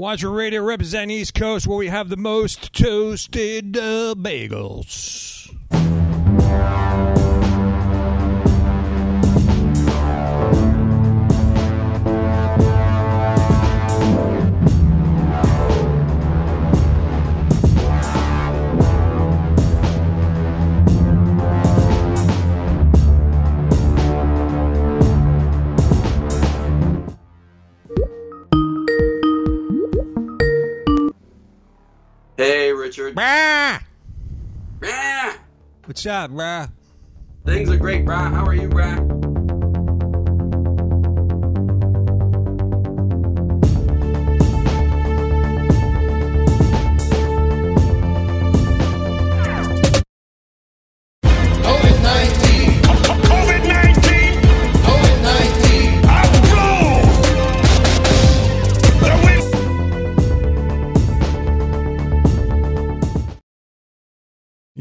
[0.00, 5.54] Watcher Radio representing East Coast, where we have the most toasted uh, bagels.
[32.90, 33.14] Richard.
[33.14, 33.80] Brah!
[34.80, 35.38] Brah!
[35.84, 36.72] What's up, bruh?
[37.46, 38.32] Things are great, brah.
[38.32, 39.19] How are you, brah?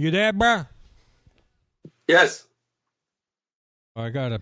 [0.10, 0.68] You there, bruh?
[2.08, 2.48] Yes.
[3.96, 4.42] I got a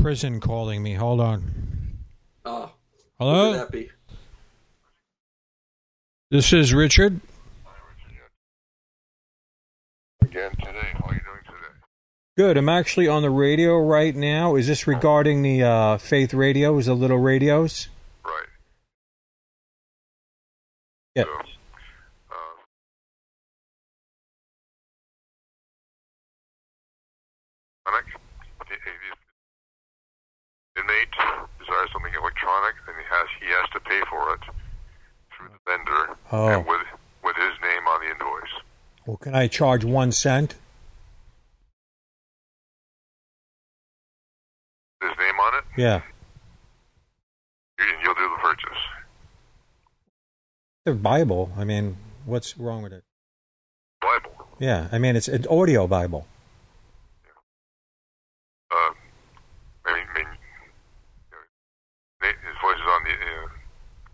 [0.00, 0.94] prison calling me.
[0.94, 1.98] Hold on.
[2.46, 2.72] Oh,
[3.18, 3.50] Hello?
[3.50, 3.90] would that be?
[6.30, 7.20] This is Richard.
[10.22, 10.88] Again today.
[10.94, 11.74] How are you doing today?
[12.38, 12.56] Good.
[12.56, 14.56] I'm actually on the radio right now.
[14.56, 17.88] Is this regarding the uh, Faith radios, the little radios?
[18.24, 18.46] Right.
[21.14, 21.24] Yeah.
[21.24, 21.42] So, uh,
[27.86, 28.20] electronic.
[28.68, 28.90] He- he-
[30.92, 31.10] Inmate
[31.58, 34.40] desires something electronic, and he has he has to pay for it
[35.36, 36.48] through the vendor Oh.
[36.48, 36.80] and with
[37.24, 38.52] with his name on the invoice.
[39.06, 40.54] Well, can I charge one cent?
[45.00, 46.02] His name on it, Yeah.
[48.02, 48.78] you'll do the purchase.
[50.84, 51.52] The Bible.
[51.56, 53.04] I mean, what's wrong with it?
[54.00, 54.48] Bible.
[54.58, 54.88] Yeah.
[54.92, 56.26] I mean, it's an audio Bible.
[58.70, 58.94] Uh,
[59.86, 60.26] I mean, I mean
[61.32, 63.48] uh, his voice is on the uh,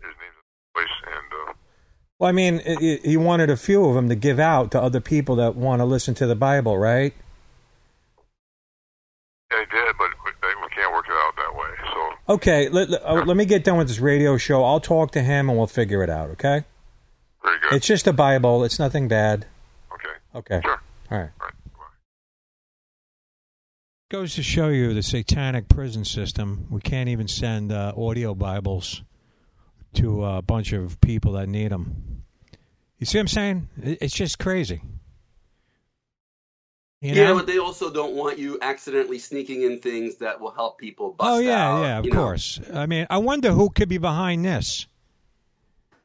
[0.09, 1.53] his name's on the voice, and uh,
[2.19, 4.81] Well, I mean, i i he wanted a few of them to give out to
[4.83, 7.15] other people that want to listen to the Bible, right?
[9.51, 10.31] yeah, he did, but we,
[10.63, 11.69] we can't work it out that way.
[11.93, 14.63] So Okay, let, let, uh, let me get done with this radio show.
[14.65, 16.65] I'll talk to him and we'll figure it out, okay?
[17.43, 17.73] very good.
[17.73, 18.65] It's just a Bible.
[18.65, 19.47] It's nothing bad.
[19.95, 20.09] okay.
[20.35, 20.61] Okay.
[20.63, 20.81] Sure.
[21.11, 21.31] All right.
[21.41, 21.53] All right.
[21.73, 21.85] Bye.
[24.11, 26.67] Goes to show you the satanic prison system.
[26.71, 29.03] We can't even send uh, audio Bibles
[29.95, 32.25] to a bunch of people that need them.
[32.99, 33.69] You see what I'm saying?
[33.83, 34.83] It's just crazy.
[37.01, 40.79] You yeah, but they also don't want you accidentally sneaking in things that will help
[40.79, 42.17] people bust oh yeah, out, yeah, of you know.
[42.19, 42.59] course.
[42.75, 44.89] I mean, I wonder who could be behind this.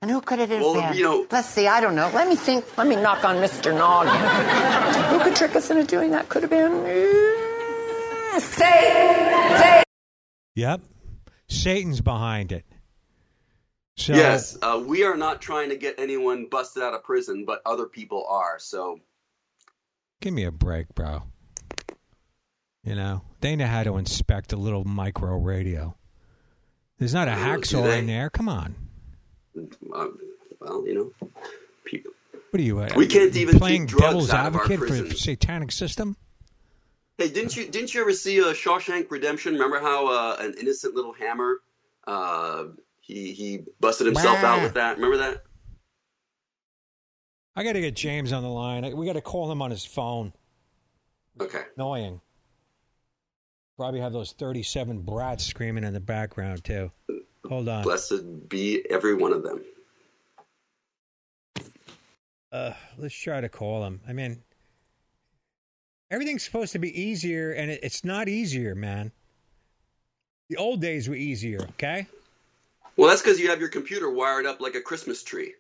[0.04, 0.94] And who could it have Well, been?
[0.94, 2.12] you know- Let's see, I don't know.
[2.14, 2.78] Let me think.
[2.78, 3.76] Let me knock on Mr.
[3.76, 4.14] Noggin.
[5.18, 6.30] who could trick us into doing that?
[6.30, 6.72] Could have been.
[6.74, 9.58] Uh, Satan.
[9.58, 9.84] Say, say.
[10.56, 10.82] Yep,
[11.48, 12.66] Satan's behind it.
[13.96, 17.62] So Yes, uh, we are not trying to get anyone busted out of prison, but
[17.66, 18.58] other people are.
[18.60, 19.00] So
[20.22, 21.24] Give me a break, bro.
[22.84, 25.96] You know, they know how to inspect a little micro radio.
[26.98, 28.30] There's not a hacksaw in there.
[28.30, 28.76] Come on.
[29.58, 30.08] uh,
[30.60, 31.30] well, you know,
[31.86, 32.12] people.
[32.50, 32.80] What are you?
[32.80, 36.16] Uh, We can't even playing devil's out of our advocate for the satanic system.
[37.18, 39.54] Hey, didn't you didn't you ever see uh, Shawshank Redemption?
[39.54, 41.58] Remember how uh, an innocent little hammer,
[42.06, 42.66] uh,
[43.04, 44.48] he he busted himself Bah.
[44.48, 44.96] out with that.
[44.96, 45.44] Remember that?
[47.56, 48.98] I got to get James on the line.
[48.98, 50.34] We got to call him on his phone.
[51.40, 51.62] Okay.
[51.78, 52.22] Annoying.
[53.78, 56.92] Probably have those thirty-seven brats screaming in the background too.
[57.48, 57.84] Hold on.
[57.84, 59.64] Blessed be every one of them.
[62.52, 64.00] Uh, let's try to call him.
[64.08, 64.44] I mean,
[66.12, 69.12] everything's supposed to be easier, and it, it's not easier, man.
[70.50, 72.08] The old days were easier, okay?
[72.96, 75.56] Well, that's because you have your computer wired up like a Christmas tree.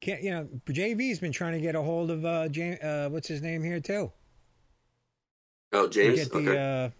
[0.00, 0.48] Can't you know?
[0.68, 2.78] JV's been trying to get a hold of uh, James.
[2.80, 4.12] Uh, what's his name here too?
[5.72, 6.18] Oh, James.
[6.18, 6.84] get the okay.
[6.84, 6.90] uh,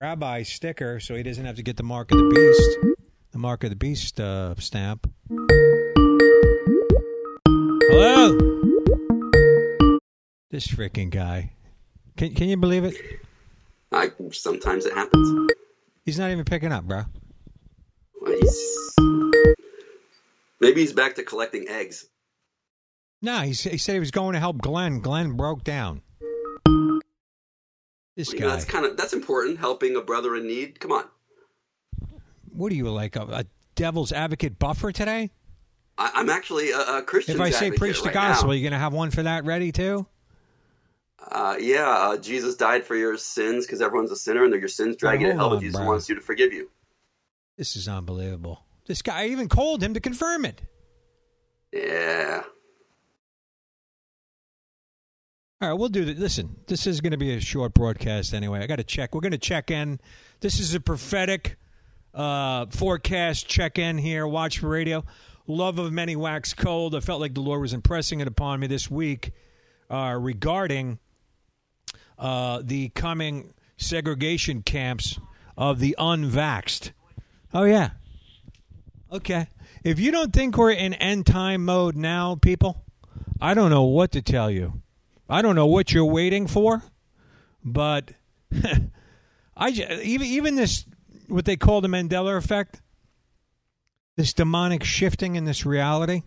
[0.00, 2.96] rabbi sticker, so he doesn't have to get the mark of the beast,
[3.32, 5.10] the mark of the beast uh, stamp.
[7.90, 8.38] Hello,
[10.50, 11.53] this freaking guy.
[12.16, 12.94] Can can you believe it?
[13.92, 15.50] I sometimes it happens.
[16.04, 17.04] He's not even picking up, bro.
[18.20, 18.94] Well, he's,
[20.60, 22.06] maybe he's back to collecting eggs.
[23.22, 25.00] No, he, he said he was going to help Glenn.
[25.00, 26.02] Glenn broke down.
[28.16, 28.52] This You know, guy.
[28.54, 29.58] that's kind of that's important.
[29.58, 30.78] Helping a brother in need.
[30.80, 31.04] Come on.
[32.52, 33.44] what are you like a, a
[33.74, 35.30] devil's advocate buffer today?
[35.96, 37.34] I, I'm actually a, a Christian.
[37.36, 38.54] If I say preach the right gospel, now.
[38.54, 40.06] you gonna have one for that ready too?
[41.18, 44.68] Uh, yeah, uh, Jesus died for your sins because everyone's a sinner, and they're your
[44.68, 45.50] sins drag you to hell.
[45.50, 45.86] But Jesus bro.
[45.86, 46.70] wants you to forgive you.
[47.56, 48.64] This is unbelievable.
[48.86, 50.60] This guy I even called him to confirm it.
[51.72, 52.42] Yeah.
[55.60, 56.18] All right, we'll do that.
[56.18, 58.60] Listen, this is going to be a short broadcast anyway.
[58.60, 59.14] I got to check.
[59.14, 59.98] We're going to check in.
[60.40, 61.56] This is a prophetic
[62.12, 64.26] uh, forecast check in here.
[64.26, 65.04] Watch for radio.
[65.46, 66.94] Love of many wax cold.
[66.94, 69.32] I felt like the Lord was impressing it upon me this week
[69.88, 70.98] uh, regarding
[72.18, 75.18] uh, the coming segregation camps
[75.56, 76.92] of the unvaxxed.
[77.52, 77.90] Oh, yeah.
[79.12, 79.48] Okay.
[79.84, 82.82] If you don't think we're in end time mode now, people,
[83.40, 84.80] I don't know what to tell you.
[85.28, 86.82] I don't know what you're waiting for,
[87.62, 88.12] but
[89.56, 90.84] I even even this
[91.28, 92.80] what they call the Mandela effect,
[94.16, 96.22] this demonic shifting in this reality.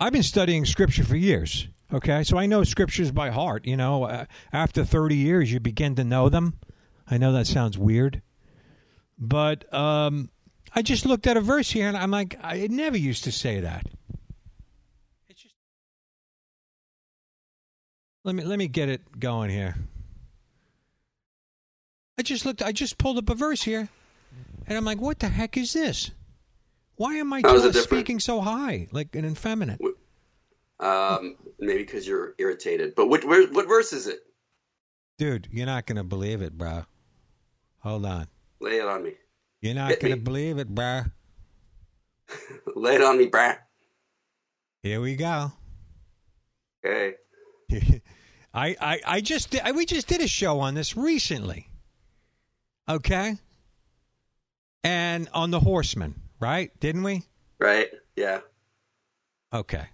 [0.00, 1.68] I've been studying scripture for years.
[1.92, 3.66] Okay, so I know scriptures by heart.
[3.66, 6.58] You know, uh, after 30 years, you begin to know them.
[7.10, 8.20] I know that sounds weird,
[9.18, 10.28] but um,
[10.74, 13.60] I just looked at a verse here and I'm like, I never used to say
[13.60, 13.86] that.
[15.28, 15.54] It's just
[18.24, 19.76] let me let me get it going here.
[22.18, 22.62] I just looked.
[22.62, 23.88] I just pulled up a verse here,
[24.66, 26.10] and I'm like, what the heck is this?
[26.96, 29.80] Why am I it speaking so high, like an effeminate?
[30.80, 32.94] Um, maybe because you're irritated.
[32.94, 34.20] But what where, what verse is it?
[35.18, 36.84] Dude, you're not gonna believe it, bro.
[37.80, 38.28] Hold on.
[38.60, 39.14] Lay it on me.
[39.60, 40.22] You're not Hit gonna me.
[40.22, 41.02] believe it, bro.
[42.76, 43.56] Lay it on me, brah.
[44.82, 45.52] Here we go.
[46.84, 47.14] Okay.
[48.54, 51.68] I, I, I just I, we just did a show on this recently.
[52.88, 53.36] Okay?
[54.84, 56.70] And on the horseman, right?
[56.80, 57.24] Didn't we?
[57.58, 57.90] Right.
[58.16, 58.40] Yeah.
[59.52, 59.86] Okay.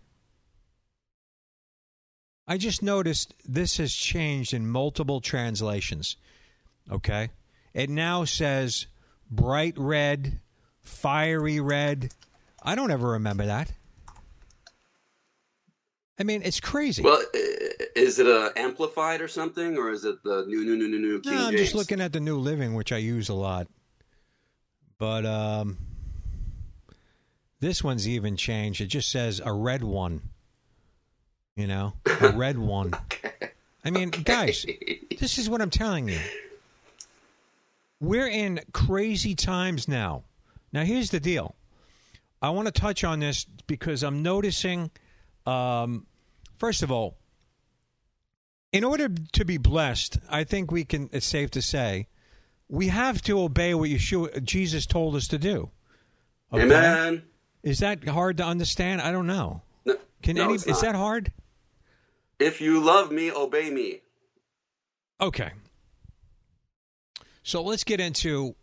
[2.46, 6.16] I just noticed this has changed in multiple translations.
[6.90, 7.30] Okay?
[7.72, 8.86] It now says
[9.30, 10.40] bright red,
[10.82, 12.12] fiery red.
[12.62, 13.72] I don't ever remember that.
[16.18, 17.02] I mean, it's crazy.
[17.02, 17.20] Well,
[17.96, 21.20] is it uh, amplified or something, or is it the new, new, new, new, new
[21.20, 21.62] King no, I'm James?
[21.62, 23.66] just looking at the New Living, which I use a lot.
[24.98, 25.76] But um,
[27.58, 28.80] this one's even changed.
[28.80, 30.22] It just says a red one.
[31.56, 32.92] You know, a red one.
[33.84, 34.66] I mean, guys,
[35.18, 36.20] this is what I'm telling you.
[38.00, 40.24] We're in crazy times now.
[40.72, 41.54] Now, here's the deal.
[42.42, 44.90] I want to touch on this because I'm noticing,
[45.46, 46.06] um,
[46.58, 47.16] first of all,
[48.72, 51.08] in order to be blessed, I think we can.
[51.12, 52.08] It's safe to say
[52.68, 55.70] we have to obey what Yeshua, Jesus told us to do.
[56.52, 56.64] Okay?
[56.64, 57.22] Amen.
[57.62, 59.00] Is that hard to understand?
[59.00, 59.62] I don't know.
[59.84, 60.54] No, Can no, any?
[60.54, 61.32] Is that hard?
[62.38, 64.00] If you love me, obey me.
[65.20, 65.52] Okay.
[67.42, 68.54] So let's get into.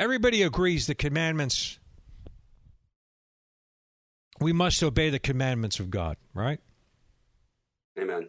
[0.00, 1.78] Everybody agrees the commandments.
[4.40, 6.58] We must obey the commandments of God, right?
[7.98, 8.28] Amen.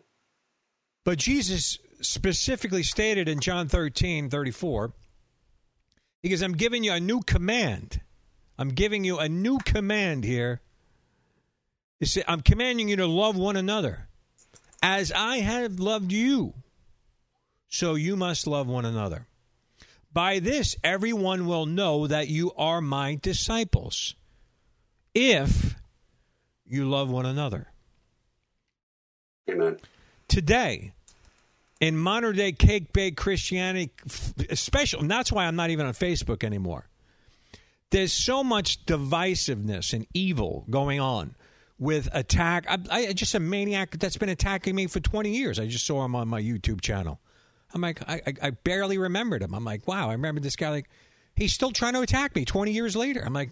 [1.04, 4.94] But Jesus specifically stated in John 13, 34,
[6.22, 8.02] he goes, I'm giving you a new command.
[8.58, 10.62] I'm giving you a new command here.
[12.00, 14.08] He said, I'm commanding you to love one another.
[14.84, 16.54] As I have loved you,
[17.70, 19.26] so you must love one another.
[20.12, 24.14] By this, everyone will know that you are my disciples,
[25.16, 25.76] if
[26.66, 27.68] you love one another
[29.50, 29.78] Amen.
[30.28, 30.92] today
[31.80, 33.92] in modern day cake baked Christianity,
[34.50, 36.90] especially, and that's why I'm not even on Facebook anymore.
[37.90, 41.36] There's so much divisiveness and evil going on
[41.84, 42.66] with attack.
[42.70, 45.60] I, I just a maniac that's been attacking me for 20 years.
[45.60, 47.20] I just saw him on my YouTube channel.
[47.74, 49.54] I'm like, I, I, I barely remembered him.
[49.54, 50.70] I'm like, wow, I remember this guy.
[50.70, 50.90] Like,
[51.36, 53.22] he's still trying to attack me 20 years later.
[53.26, 53.52] I'm like,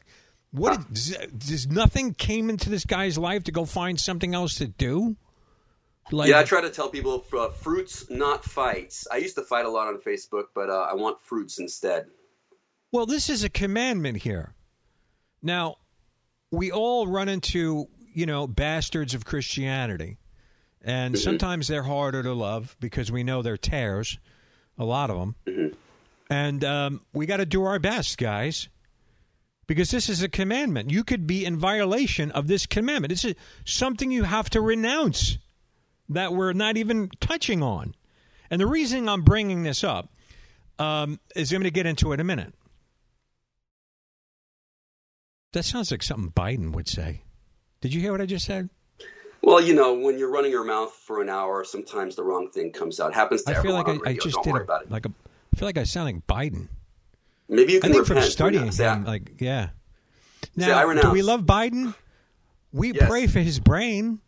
[0.52, 0.94] what?
[0.94, 5.18] Does, does nothing came into this guy's life to go find something else to do?
[6.10, 9.08] Like, yeah, I try to tell people uh, fruits, not fights.
[9.12, 12.08] I used to fight a lot on Facebook, but uh, I want fruits instead.
[12.94, 14.54] Well, this is a commandment here.
[15.42, 15.78] Now,
[16.50, 20.18] we all run into, you know, bastards of Christianity.
[20.84, 24.18] And sometimes they're harder to love because we know they're tears,
[24.78, 25.36] a lot of them.
[26.30, 28.68] And um, we got to do our best, guys,
[29.68, 30.90] because this is a commandment.
[30.90, 33.10] You could be in violation of this commandment.
[33.10, 35.38] This is something you have to renounce
[36.10, 37.94] that we're not even touching on.
[38.50, 40.10] And the reason I'm bringing this up
[40.80, 42.54] um, is I'm going to get into it in a minute.
[45.54, 47.24] That sounds like something Biden would say.
[47.82, 48.70] Did you hear what I just said?
[49.44, 52.72] Well, you know, when you're running your mouth for an hour, sometimes the wrong thing
[52.72, 53.14] comes out.
[53.14, 54.92] Happens to I feel everyone like I, I just Don't did worry a, about it.
[54.92, 55.10] like a.
[55.54, 56.68] I feel like I sound like Biden.
[57.50, 58.32] Maybe you I can think from repent.
[58.32, 59.70] studying Say, him, like yeah.
[60.58, 61.94] I Now, do we love Biden?
[62.72, 63.10] We Yes.
[63.10, 64.20] pray for his brain.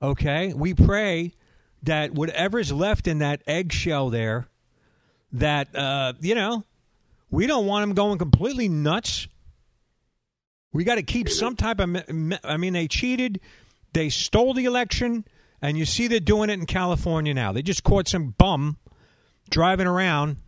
[0.00, 1.32] Okay, we pray
[1.82, 4.46] that whatever's left in that eggshell there,
[5.32, 6.64] that uh, you know,
[7.30, 9.28] we don't want him going completely nuts.
[10.74, 11.96] We got to keep some type of.
[12.42, 13.40] I mean, they cheated,
[13.92, 15.24] they stole the election,
[15.62, 17.52] and you see they're doing it in California now.
[17.52, 18.76] They just caught some bum
[19.48, 20.38] driving around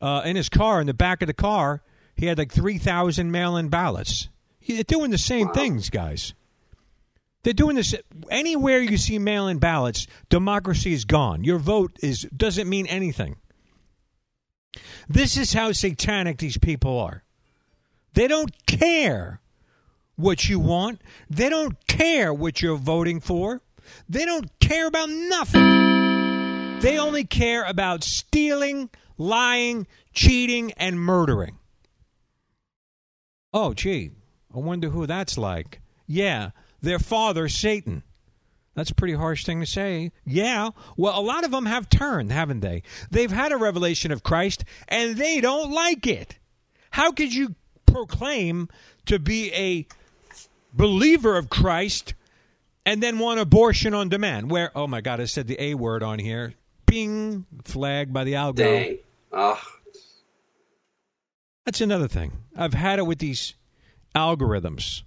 [0.00, 0.80] uh, in his car.
[0.80, 1.82] In the back of the car,
[2.14, 4.28] he had like three thousand mail-in ballots.
[4.66, 6.32] They're doing the same things, guys.
[7.42, 7.94] They're doing this
[8.30, 10.06] anywhere you see mail-in ballots.
[10.28, 11.42] Democracy is gone.
[11.42, 13.36] Your vote is doesn't mean anything.
[15.08, 17.24] This is how satanic these people are.
[18.14, 19.40] They don't care
[20.16, 21.00] what you want.
[21.30, 23.62] They don't care what you're voting for.
[24.08, 26.80] They don't care about nothing.
[26.80, 31.58] They only care about stealing, lying, cheating, and murdering.
[33.52, 34.10] Oh, gee,
[34.54, 35.80] I wonder who that's like.
[36.06, 36.50] Yeah,
[36.82, 38.02] their father, Satan.
[38.74, 40.12] That's a pretty harsh thing to say.
[40.26, 40.70] Yeah.
[40.98, 42.82] Well, a lot of them have turned, haven't they?
[43.10, 46.38] They've had a revelation of Christ and they don't like it.
[46.90, 47.54] How could you
[47.86, 48.68] proclaim
[49.06, 49.86] to be a
[50.76, 52.14] believer of Christ
[52.84, 54.50] and then want abortion on demand?
[54.50, 56.54] Where, oh my God, I said the A word on here.
[56.86, 58.56] Bing, flagged by the algo.
[58.56, 58.98] Dang.
[59.32, 59.60] Ah,
[61.64, 62.32] That's another thing.
[62.56, 63.54] I've had it with these
[64.14, 65.02] algorithms.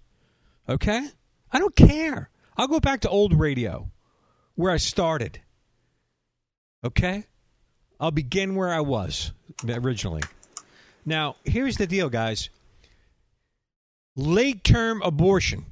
[0.67, 1.07] Okay?
[1.51, 2.29] I don't care.
[2.57, 3.89] I'll go back to old radio
[4.55, 5.39] where I started.
[6.83, 7.23] Okay?
[7.99, 9.31] I'll begin where I was
[9.67, 10.21] originally.
[11.05, 12.49] Now, here's the deal, guys.
[14.15, 15.65] Late term abortion.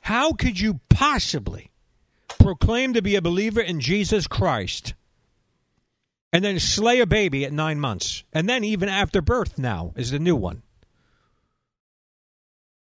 [0.00, 1.70] How could you possibly
[2.38, 4.94] proclaim to be a believer in Jesus Christ
[6.32, 10.10] and then slay a baby at nine months, and then even after birth now is
[10.10, 10.62] the new one.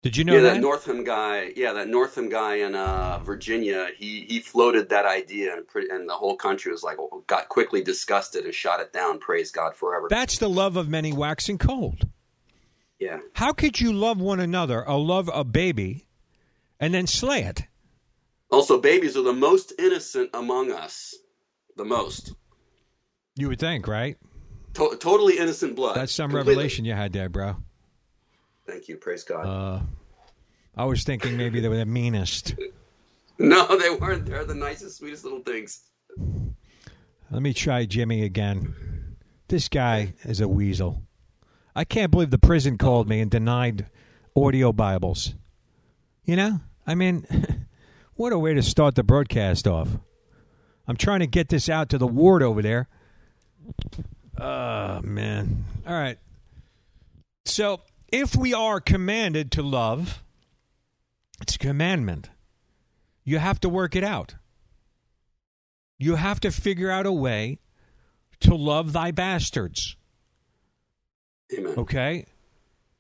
[0.03, 0.55] Did you know yeah, that?
[0.55, 1.51] that Northam guy.
[1.57, 3.89] Yeah, that Northam guy in uh, Virginia.
[3.97, 7.83] He he floated that idea, and pretty, and the whole country was like got quickly
[7.83, 9.19] disgusted and shot it down.
[9.19, 10.07] Praise God forever.
[10.09, 12.07] That's the love of many waxing cold.
[12.99, 13.19] Yeah.
[13.35, 16.07] How could you love one another or love a baby
[16.81, 17.63] and then slay it?
[18.51, 21.15] Also, babies are the most innocent among us.
[21.77, 22.33] The most.
[23.37, 24.17] You would think, right?
[24.75, 25.97] To- totally innocent blood.
[25.97, 26.55] That's some Completely.
[26.55, 27.57] revelation you had there, bro.
[28.67, 28.97] Thank you.
[28.97, 29.45] Praise God.
[29.47, 29.81] Uh,
[30.77, 32.55] I was thinking maybe they were the meanest.
[33.39, 34.27] no, they weren't.
[34.27, 35.83] They're the nicest, sweetest little things.
[37.31, 38.75] Let me try Jimmy again.
[39.49, 41.03] This guy is a weasel.
[41.79, 43.87] I can't believe the prison called me and denied
[44.35, 45.35] audio Bibles.
[46.25, 46.61] You know?
[46.85, 47.25] I mean,
[48.15, 49.89] what a way to start the broadcast off.
[50.89, 52.89] I'm trying to get this out to the ward over there.
[54.37, 55.67] Oh, man.
[55.87, 56.19] All right.
[57.45, 60.25] So, if we are commanded to love,
[61.41, 62.29] it's a commandment.
[63.23, 64.35] You have to work it out.
[65.97, 67.61] You have to figure out a way
[68.41, 69.95] to love thy bastards.
[71.57, 71.75] Amen.
[71.77, 72.27] Okay?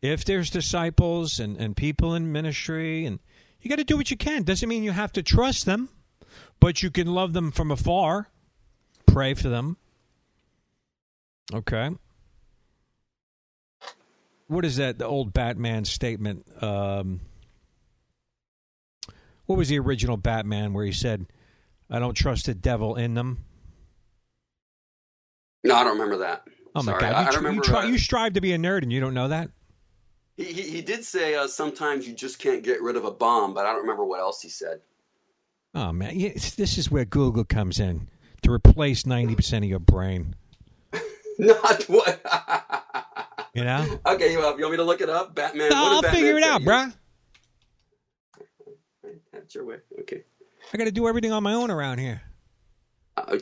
[0.00, 3.18] If there's disciples and, and people in ministry, and
[3.60, 4.44] you got to do what you can.
[4.44, 5.88] Doesn't mean you have to trust them,
[6.60, 8.28] but you can love them from afar,
[9.06, 9.76] pray for them.
[11.52, 11.90] Okay?
[14.46, 16.46] What is that, the old Batman statement?
[16.62, 17.20] Um,
[19.46, 21.26] what was the original Batman where he said,
[21.90, 23.44] I don't trust the devil in them?
[25.64, 26.46] No, I don't remember that.
[26.74, 27.00] Oh my Sorry.
[27.00, 27.10] God!
[27.10, 27.54] You, I remember.
[27.54, 29.50] you, try, uh, you strive to be a nerd, and you don't know that.
[30.36, 33.54] he, he he did say uh, sometimes you just can't get rid of a bomb,
[33.54, 34.80] but I don't remember what else he said.
[35.74, 38.08] Oh man, yeah, this is where Google comes in
[38.42, 40.34] to replace ninety percent of your brain.
[41.38, 42.20] Not what.
[43.54, 43.98] You know?
[44.06, 45.34] okay, you, uh, you want me to look it up?
[45.34, 45.70] Batman.
[45.70, 46.94] No, I'll Batman figure it out, bruh.
[49.32, 49.76] That's your way.
[50.00, 50.22] Okay.
[50.72, 52.20] I got to do everything on my own around here.
[53.16, 53.38] Uh,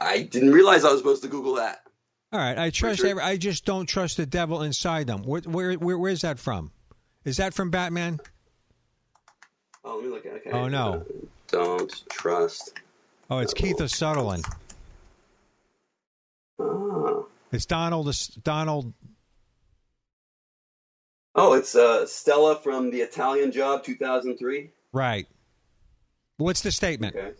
[0.00, 1.82] I didn't realize I was supposed to Google that.
[2.30, 3.00] All right, I trust.
[3.00, 3.10] sure.
[3.10, 5.22] Every, I just don't trust the devil inside them.
[5.22, 6.70] Where, where, where, where's that from?
[7.24, 8.20] Is that from Batman?
[9.84, 10.32] Oh, let me look at.
[10.32, 10.50] Okay.
[10.50, 10.94] Oh, no.
[10.94, 11.00] Uh,
[11.48, 12.74] don't trust.
[13.30, 14.44] Oh, it's Kiefer Sutherland.
[16.60, 17.22] Ah.
[17.50, 18.14] It's Donald.
[18.42, 18.92] Donald.
[21.34, 24.70] Oh, it's uh, Stella from the Italian Job, 2003.
[24.92, 25.26] Right.
[26.36, 27.16] What's the statement?
[27.16, 27.32] Okay.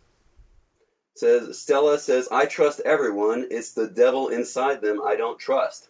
[1.18, 3.46] Says Stella says I trust everyone.
[3.50, 5.88] It's the devil inside them I don't trust.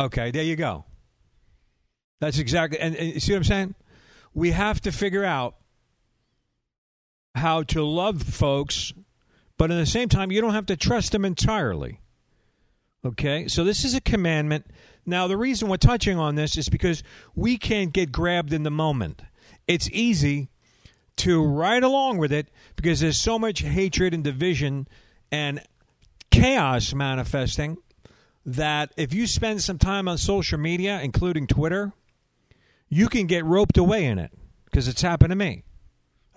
[0.00, 0.84] Okay, there you go.
[2.20, 3.74] That's exactly, and, and see what I'm saying?
[4.34, 5.56] We have to figure out
[7.34, 8.92] how to love folks,
[9.56, 12.00] but at the same time, you don't have to trust them entirely.
[13.04, 14.66] Okay, so this is a commandment.
[15.06, 17.02] Now, the reason we're touching on this is because
[17.34, 19.22] we can't get grabbed in the moment.
[19.66, 20.48] It's easy
[21.18, 22.48] to ride along with it
[22.80, 24.86] because there's so much hatred and division
[25.32, 25.60] and
[26.30, 27.76] chaos manifesting
[28.46, 31.92] that if you spend some time on social media, including Twitter,
[32.88, 34.30] you can get roped away in it
[34.64, 35.64] because it's happened to me.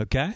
[0.02, 0.34] Okay?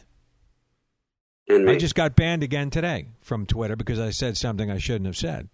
[1.48, 5.08] And I just got banned again today from Twitter because I said something I shouldn't
[5.08, 5.50] have said.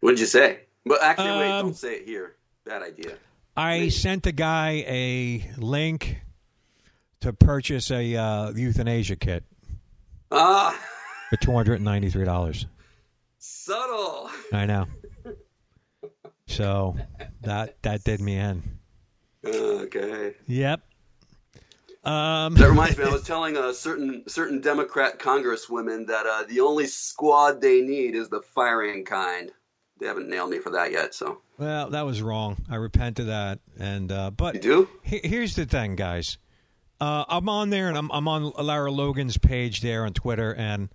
[0.00, 0.60] what did you say?
[0.86, 2.36] Well, actually, wait, Um, don't say it here.
[2.64, 3.12] Bad idea.
[3.56, 6.16] I sent the guy a link
[7.20, 9.44] to purchase a uh, euthanasia kit
[10.30, 10.78] Ah,
[11.28, 12.66] for two hundred and ninety three dollars.
[13.38, 14.30] subtle.
[14.52, 14.86] I know.
[16.46, 16.96] So
[17.42, 18.62] that that did me in.
[19.44, 20.34] Okay.
[20.46, 20.80] Yep.
[22.02, 26.60] Um, That reminds me, I was telling a certain certain Democrat congresswomen that uh, the
[26.60, 29.50] only squad they need is the firing kind.
[29.98, 32.56] They haven't nailed me for that yet, so well, that was wrong.
[32.70, 33.58] I repent of that.
[33.78, 34.88] And uh, but you do.
[35.02, 36.38] he- here's the thing, guys.
[37.00, 40.90] Uh, I'm on there, and I'm I'm on Lara Logan's page there on Twitter, and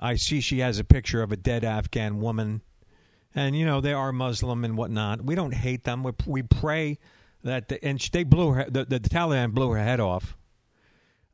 [0.00, 2.62] I see she has a picture of a dead Afghan woman,
[3.34, 5.22] and you know they are Muslim and whatnot.
[5.22, 6.04] We don't hate them.
[6.04, 6.98] We we pray
[7.42, 10.36] that the, and they blew her the, the Taliban blew her head off,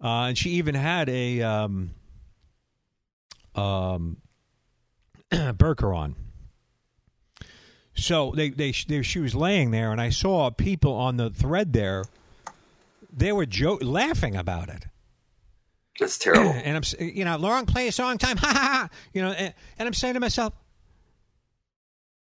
[0.02, 1.90] uh, and she even had a um
[3.54, 4.16] um
[5.30, 6.16] burqa on.
[7.94, 11.74] So they, they they she was laying there, and I saw people on the thread
[11.74, 12.04] there.
[13.16, 14.86] They were jo- laughing about it,
[16.00, 16.50] That's terrible.
[16.64, 18.88] and I'm you know, long play a song time, ha ha ha.
[19.12, 20.52] You know, and, and I'm saying to myself,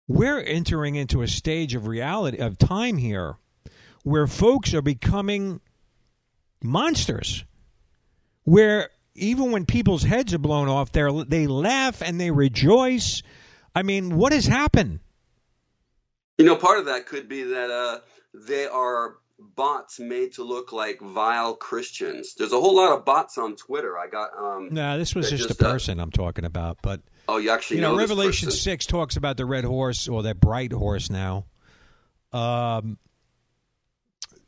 [0.06, 3.36] we're entering into a stage of reality of time here,
[4.02, 5.60] where folks are becoming
[6.62, 7.44] monsters,
[8.44, 13.22] where even when people's heads are blown off, they they laugh and they rejoice.
[13.74, 15.00] I mean, what has happened?
[16.36, 18.00] You know, part of that could be that uh,
[18.34, 19.16] they are
[19.54, 22.34] bots made to look like vile Christians.
[22.34, 23.98] There's a whole lot of bots on Twitter.
[23.98, 24.30] I got.
[24.36, 26.78] Um, No, this was just, just, a uh, person I'm talking about.
[26.82, 30.22] But oh, you actually you know, this Revelation six talks about the red horse or
[30.24, 31.46] that bright horse now.
[32.32, 32.98] Um,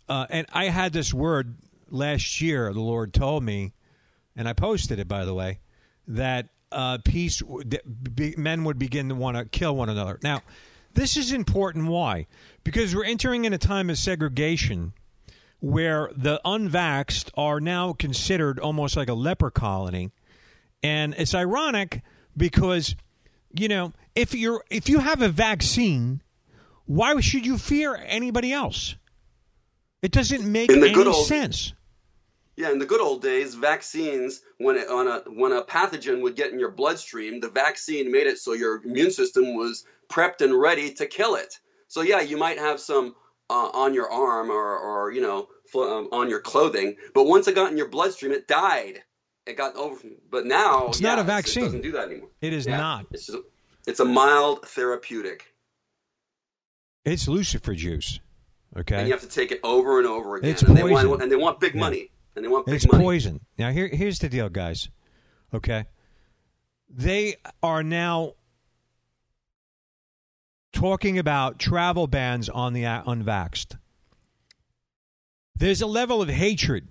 [0.09, 1.57] uh, and I had this word
[1.91, 2.73] last year.
[2.73, 3.73] The Lord told me,
[4.37, 5.61] and I posted it by the way,
[6.09, 10.19] that uh, peace that be, men would begin to want to kill one another.
[10.23, 10.43] Now,
[10.95, 11.87] this is important.
[11.87, 12.27] Why?
[12.65, 14.95] Because we're entering in a time of segregation
[15.61, 20.11] where the unvaxxed are now considered almost like a leper colony.
[20.83, 22.03] And it's ironic
[22.37, 22.97] because,
[23.55, 26.23] you know, if you're if you have a vaccine,
[26.87, 28.97] why should you fear anybody else?
[30.03, 31.73] It doesn't make any old- sense.
[32.57, 36.37] Yeah, in the good old days, vaccines when it, on a when a pathogen would
[36.37, 40.61] get in your bloodstream, the vaccine made it so your immune system was prepped and
[40.61, 41.59] ready to kill it.
[41.95, 43.15] So yeah, you might have some
[43.51, 47.55] uh, on your arm or or you know um, on your clothing, but once it
[47.55, 49.05] got in your bloodstream, it died.
[49.47, 50.01] It got over.
[50.29, 51.63] But now It's not a vaccine.
[51.63, 52.31] It doesn't do that anymore.
[52.41, 53.07] It is Yeah, not.
[53.13, 53.39] It's just,
[53.87, 55.55] it's a mild therapeutic,
[57.05, 58.19] It's Lucifer juice.
[58.77, 58.97] Okay.
[58.97, 60.51] And you have to take it over and over again.
[60.51, 61.11] It's and they poison.
[61.11, 61.81] want and they want big Yeah.
[61.81, 63.05] money, and they want big It's money.
[63.05, 63.41] poison.
[63.57, 64.89] Now here here's the deal, guys.
[65.53, 65.85] Okay.
[66.89, 68.35] They are now
[70.85, 73.79] talking about travel bans on the uh, unvaxxed.
[75.57, 76.89] There's a level of hatred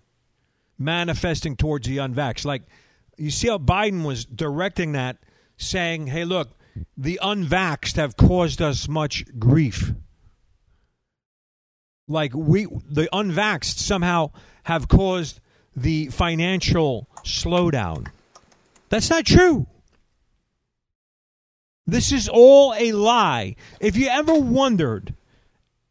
[0.79, 2.43] manifesting towards the unvaxxed.
[2.43, 2.63] Like
[3.17, 5.17] you see how Biden was directing that,
[5.57, 6.57] saying, "Hey, look,
[6.97, 9.93] the unvaxxed have caused us much grief."
[12.07, 14.31] Like we, the unvaxxed somehow
[14.63, 15.39] have caused
[15.75, 18.07] the financial slowdown.
[18.89, 19.67] That's not true.
[21.85, 23.55] This is all a lie.
[23.79, 25.13] If you ever wondered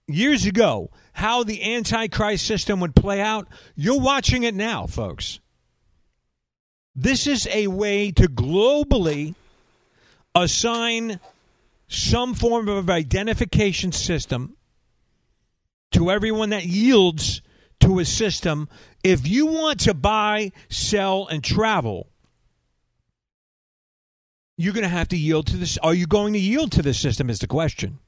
[0.07, 5.41] years ago how the Antichrist system would play out, you're watching it now, folks.
[6.95, 9.35] This is a way to globally
[10.35, 11.21] assign
[11.89, 14.57] some form of identification system
[15.91, 17.43] to everyone that yields
[17.81, 18.69] to a system.
[19.05, 22.12] If you want to buy, sell, and travel,
[24.57, 25.79] you're going to have to yield to this.
[25.79, 27.31] Are you going to yield to the system?
[27.31, 27.99] Is the question.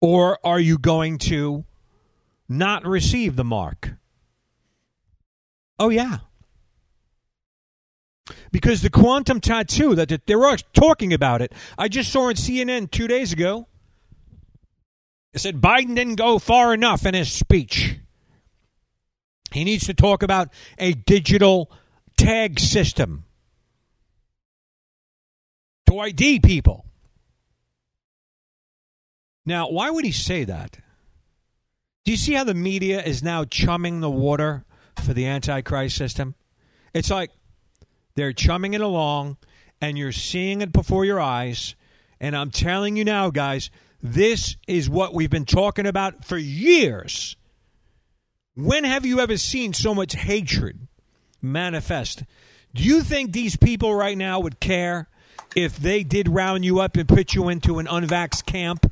[0.00, 1.64] Or are you going to
[2.48, 3.92] not receive the mark?
[5.78, 6.18] Oh, yeah.
[8.52, 11.52] because the quantum tattoo that that they're talking about it.
[11.78, 13.66] I just saw on CNN two days ago.
[15.32, 17.96] It said Biden didn't go far enough in his speech.
[19.52, 21.70] He needs to talk about a digital
[22.16, 23.24] tag system
[25.90, 26.86] to ID people.
[29.44, 30.78] Now, why would he say that?
[32.04, 34.64] Do you see how the media is now chumming the water
[35.04, 36.36] for the Antichrist system?
[36.94, 37.30] It's like
[38.14, 39.38] they're chumming it along,
[39.80, 41.74] and you're seeing it before your eyes.
[42.20, 43.70] And I'm telling you now, guys,
[44.02, 47.36] this is what we've been talking about for years.
[48.54, 50.86] When have you ever seen so much hatred
[51.42, 52.22] manifest?
[52.74, 55.08] Do you think these people right now would care
[55.56, 58.90] if they did round you up and put you into an unvaxxed camp?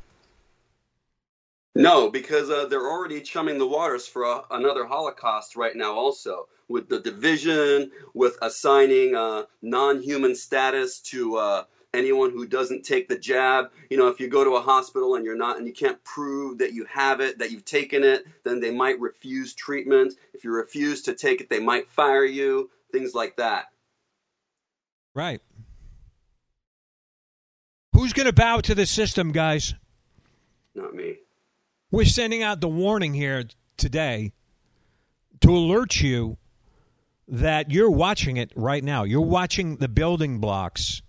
[1.75, 6.47] No, because uh, they're already chumming the waters for a, another Holocaust right now, also
[6.67, 13.17] with the division, with assigning uh, non-human status to uh, anyone who doesn't take the
[13.17, 13.71] jab.
[13.89, 16.57] You know, if you go to a hospital and you're not, and you can't prove
[16.57, 20.15] that you have it, that you've taken it, then they might refuse treatment.
[20.33, 22.69] If you refuse to take it, they might fire you.
[22.91, 23.65] Things like that.
[25.13, 25.41] Right.
[27.99, 29.75] Who's going to bow to the system, guys?
[30.73, 31.17] Not me.
[31.91, 33.43] We're sending out the warning here
[33.75, 34.31] today
[35.41, 36.37] to alert you
[37.27, 39.03] that you're watching it right now.
[39.03, 41.01] You're watching the building blocks.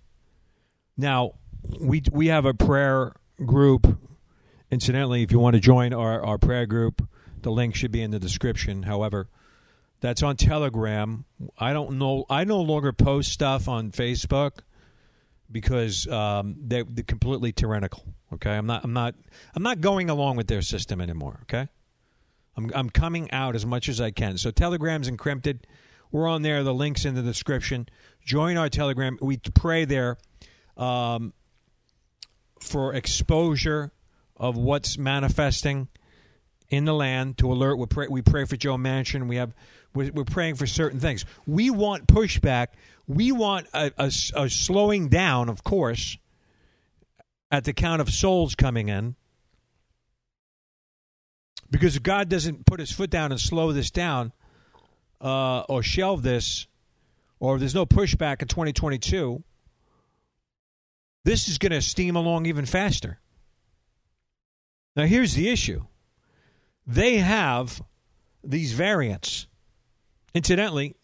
[0.97, 1.35] Now,
[1.81, 3.13] we we have a prayer
[3.47, 3.87] group.
[4.73, 7.09] Incidentally, if you want to join our, our prayer group,
[7.43, 8.83] the link should be in the description.
[8.83, 9.29] However,
[10.01, 11.25] that's on Telegram.
[11.57, 12.25] I don't know.
[12.29, 14.63] I no longer post stuff on Facebook
[15.51, 18.05] because um, they're, they're completely tyrannical.
[18.33, 18.85] Okay, I'm not.
[18.85, 19.15] I'm not.
[19.55, 21.41] I'm not going along with their system anymore.
[21.43, 21.69] Okay,
[22.57, 22.71] I'm.
[22.75, 24.39] I'm coming out as much as I can.
[24.39, 25.61] So Telegram's encrypted.
[26.13, 26.63] We're on there.
[26.63, 27.89] The links in the description.
[28.25, 29.19] Join our Telegram.
[29.21, 30.19] We pray there
[30.77, 31.33] um,
[32.61, 33.93] for exposure
[34.37, 35.89] of what's manifesting
[36.69, 37.77] in the land to alert.
[37.77, 39.29] We pray, we pray for Joe Manchin.
[39.29, 39.53] We have
[39.95, 41.25] we're, we're praying for certain things.
[41.47, 42.69] We want pushback.
[43.07, 46.17] We want a, a, a slowing down, of course,
[47.51, 49.17] at the count of souls coming in.
[51.71, 54.33] Because if God doesn't put his foot down and slow this down
[55.21, 56.67] uh, or shelve this,
[57.39, 59.43] or there's no pushback in 2022,
[61.25, 63.19] this is going to steam along even faster.
[64.97, 65.85] Now, here's the issue
[66.87, 67.81] they have
[68.43, 69.47] these variants.
[70.35, 70.97] Incidentally,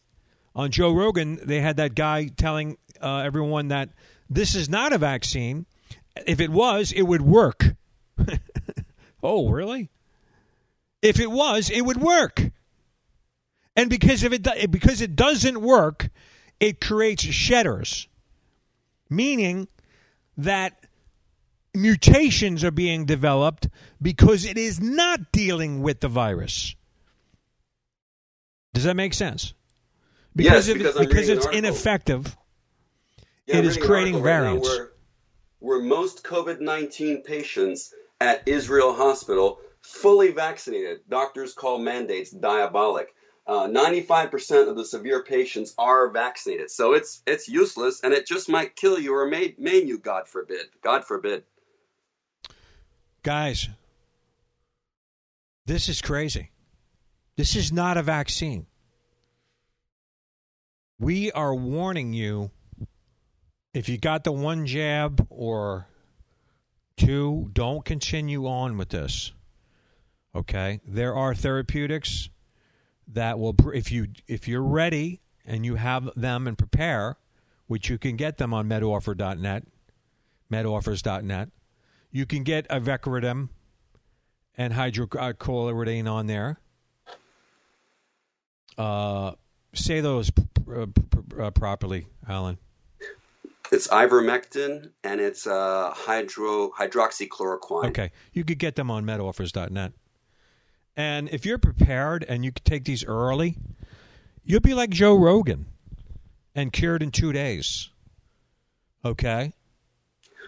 [0.55, 3.91] on Joe Rogan, they had that guy telling uh, everyone that
[4.31, 5.67] this is not a vaccine.
[6.27, 7.65] If it was, it would work.
[9.23, 9.91] oh, really?
[11.03, 12.43] If it was, it would work.
[13.77, 16.09] And because if it because it doesn't work,
[16.59, 18.09] it creates shedders,
[19.11, 19.69] meaning
[20.39, 20.87] that
[21.75, 23.69] mutations are being developed
[24.01, 26.75] because it is not dealing with the virus.
[28.77, 29.55] Does that make sense?
[30.35, 32.37] Because yes, because, because it's ineffective,
[33.47, 34.69] yeah, it is creating variants.
[34.69, 34.89] Right
[35.87, 41.01] most COVID 19 patients at Israel Hospital fully vaccinated.
[41.09, 43.15] Doctors call mandates diabolic.
[43.47, 46.71] Uh, 95% of the severe patients are vaccinated.
[46.71, 50.29] So it's it's useless and it just might kill you or may, maim you, God
[50.29, 50.67] forbid.
[50.83, 51.45] God forbid.
[53.23, 53.69] Guys,
[55.65, 56.51] this is crazy.
[57.37, 58.66] This is not a vaccine.
[60.99, 62.51] We are warning you
[63.75, 65.87] if you got the one jab or
[66.96, 69.33] two, don't continue on with this.
[70.35, 70.81] Okay?
[70.87, 72.31] There are therapeutics
[73.09, 77.18] that will if you if you're ready and you have them and prepare,
[77.66, 79.64] which you can get them on medoffer.net,
[80.51, 81.49] medoffers.net.
[82.11, 83.51] You can get ivecradine
[84.57, 86.61] and hydrocortisone on there.
[88.79, 89.33] Uh,
[89.75, 90.31] say those
[90.71, 90.87] uh,
[91.41, 92.59] uh, properly, Alan.
[93.73, 97.89] It's ivermectin and it's uh, hydro hydroxychloroquine.
[97.89, 99.93] Okay, you could get them on medoffers.net.
[100.97, 103.57] And if you're prepared and you take these early,
[104.45, 105.67] you'll be like Joe Rogan
[106.55, 107.91] and cured in two days.
[109.05, 109.53] Okay?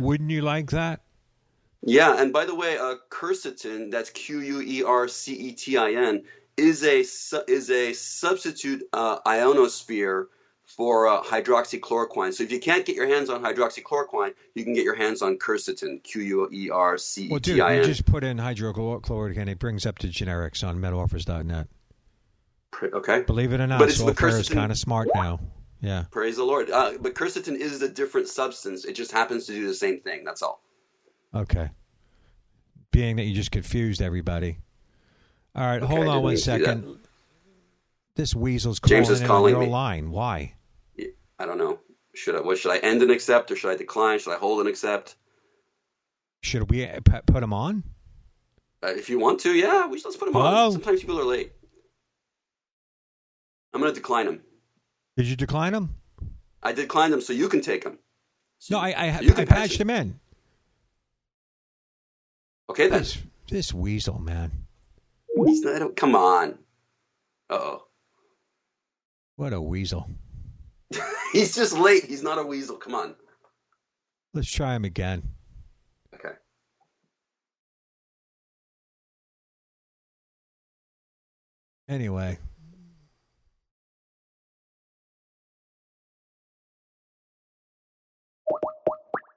[0.01, 1.01] Wouldn't you like that?
[1.83, 5.77] Yeah, and by the way, uh, quercetin, that's Q U E R C E T
[5.77, 6.25] I N,
[6.59, 7.01] is a
[7.51, 10.27] is a substitute uh, ionophore
[10.65, 12.35] for uh, hydroxychloroquine.
[12.35, 15.39] So if you can't get your hands on hydroxychloroquine, you can get your hands on
[15.39, 19.39] quercetin, Q U E R C E Well, dude, you just put in hydrochloroquine.
[19.39, 21.69] And it brings up the generics on medoffers.net.
[22.83, 23.23] Okay.
[23.23, 25.41] Believe it or not, But it's is kind of smart now.
[25.81, 26.05] Yeah.
[26.11, 26.71] Praise the Lord.
[26.71, 28.85] Uh, but quercetin is a different substance.
[28.85, 30.25] It just happens to do the same thing.
[30.25, 30.63] That's all.
[31.35, 31.71] Okay.
[32.91, 34.59] Being that you just confused everybody.
[35.59, 36.65] All right, Okay, hold on one mean to do that.
[36.65, 36.99] second.
[38.15, 39.69] This weasel's calling James is in calling your me.
[39.69, 40.11] line.
[40.13, 40.55] Why?
[41.41, 41.81] I don't know.
[42.15, 42.41] Should I?
[42.41, 44.19] What should I end and accept, or should I decline?
[44.21, 45.17] Should I hold and accept?
[46.43, 47.83] Should we uh, put him on?
[48.85, 50.67] Uh, if you want to, yeah, we should, let's put him Hello?
[50.67, 50.73] on.
[50.73, 51.53] Sometimes people are late.
[53.75, 54.41] I'm going to decline him.
[55.17, 55.95] Did you decline him?
[56.63, 57.99] I declined him so you can take him.
[58.61, 59.81] So No, I I, you can I patch patched it.
[59.81, 60.21] him in.
[62.71, 63.01] Okay then.
[63.01, 63.19] This
[63.49, 64.53] this weasel man.
[65.47, 66.59] He's not, I don't- come on.
[67.51, 67.85] Uh oh.
[69.37, 70.09] What a weasel.
[71.33, 72.05] He's just late.
[72.05, 72.77] He's not a weasel.
[72.77, 73.15] Come on.
[74.35, 75.23] Let's try him again.
[76.15, 76.35] Okay.
[81.89, 82.39] Anyway.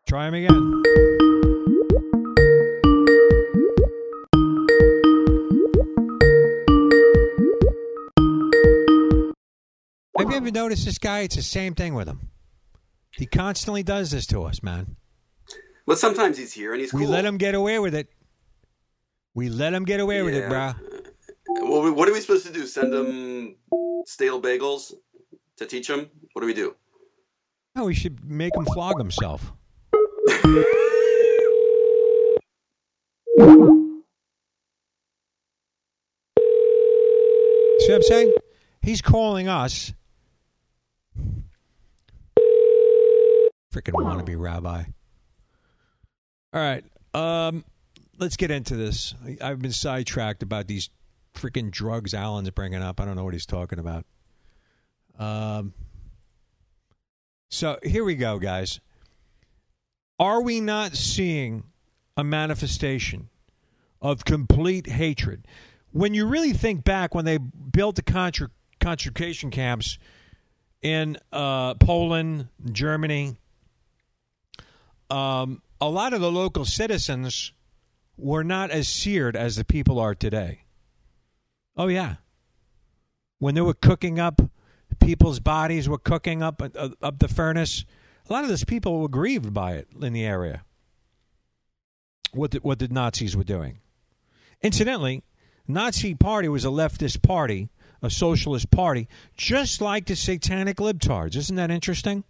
[0.08, 1.20] Try him again.
[10.42, 11.20] Ever noticed this guy?
[11.20, 12.32] It's the same thing with him.
[13.12, 14.96] He constantly does this to us, man.
[15.86, 18.08] But sometimes he's here and he's We let him get away with it.
[19.36, 20.74] We let him get away with it, bro.
[21.48, 22.66] Well, what are we supposed to do?
[22.66, 23.56] Send him
[24.08, 24.94] stale bagels
[25.58, 26.10] to teach him?
[26.34, 26.76] What do we do?
[27.76, 29.54] No, we should make him flog himself.
[37.78, 38.34] See what I'm saying?
[38.82, 39.94] He's calling us.
[43.74, 44.84] Freaking wannabe rabbi.
[46.54, 46.84] All right.
[47.14, 47.64] Um,
[48.20, 49.16] let's get into this.
[49.42, 50.90] I've been sidetracked about these
[51.34, 53.00] freaking drugs Alan's bringing up.
[53.00, 54.06] I don't know what he's talking about.
[55.18, 55.74] Um,
[57.50, 58.80] so here we go, guys.
[60.20, 61.64] Are we not seeing
[62.18, 63.30] a manifestation
[64.02, 65.48] of complete hatred?
[65.92, 69.98] When you really think back, when they built the contra- concentration camps
[70.82, 73.38] in uh, Poland, Germany,
[75.12, 77.52] um, a lot of the local citizens
[78.18, 80.64] were not as seared as the people are today.
[81.76, 82.16] Oh, yeah.
[83.40, 84.42] When they were cooking up,
[85.00, 87.86] people's bodies were cooking up uh, up the furnace.
[88.30, 90.64] A lot of those people were grieved by it in the area.
[92.34, 93.80] What the, what the Nazis were doing.
[94.62, 95.24] Incidentally,
[95.68, 97.70] Nazi Party was a leftist party,
[98.02, 101.36] a socialist party, just like the Satanic Libtards.
[101.36, 102.24] Isn't that interesting?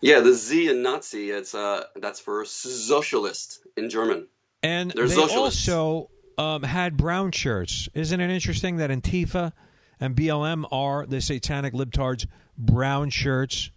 [0.00, 4.28] Yeah, the Z in Nazi, it's uh, that's for socialist in German.
[4.62, 5.68] And They're they socialists.
[5.68, 7.88] also um, had brown shirts.
[7.94, 9.52] Isn't it interesting that Antifa
[10.00, 13.70] and BLM are the Satanic Libtards' brown shirts?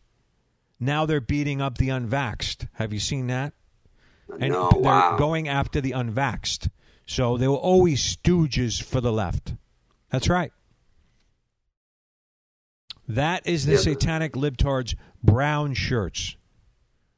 [0.80, 2.68] Now they're beating up the unvaxxed.
[2.74, 3.54] Have you seen that?
[4.40, 5.18] And no, they're wow.
[5.18, 6.70] going after the unvaxxed.
[7.06, 9.54] So they were always stooges for the left.
[10.10, 10.52] That's right.
[13.08, 13.80] That is the Yeah.
[13.80, 16.38] Satanic Libtards' brown shirts.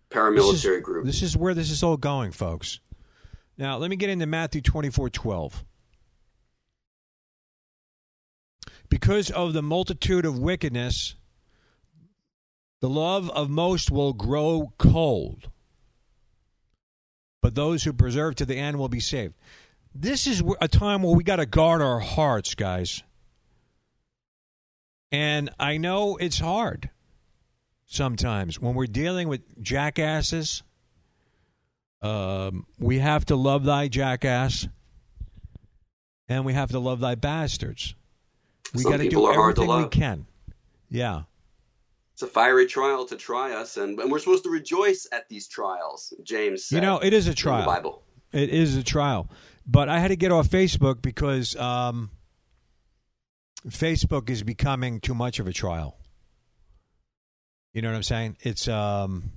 [0.09, 1.05] Paramilitary this is, group.
[1.05, 2.79] This is where this is all going, folks.
[3.57, 5.63] Now, let me get into Matthew twenty four twelve.
[8.89, 11.15] Because of the multitude of wickedness,
[12.79, 15.49] the love of most will grow cold.
[17.41, 19.33] But those who preserve to the end will be saved.
[19.95, 23.03] This is a time where we got to guard our hearts, guys.
[25.13, 26.89] And I know it's hard
[27.85, 30.63] sometimes when we're dealing with jackasses.
[32.01, 34.67] Um, we have to love thy jackass,
[36.27, 37.95] and we have to love thy bastards.
[38.73, 40.25] We got to do are hard to everything we can.
[40.89, 41.21] Yeah,
[42.13, 45.47] It's a fiery trial to try us, and, and we're supposed to rejoice at these
[45.47, 46.11] trials.
[46.23, 47.65] James said you know it is a trial.
[47.67, 48.03] Bible.
[48.31, 49.29] It is a trial,
[49.65, 52.09] but I had to get off Facebook because um,
[53.67, 55.97] Facebook is becoming too much of a trial.
[57.73, 58.37] You know what I'm saying?
[58.41, 59.31] It's um,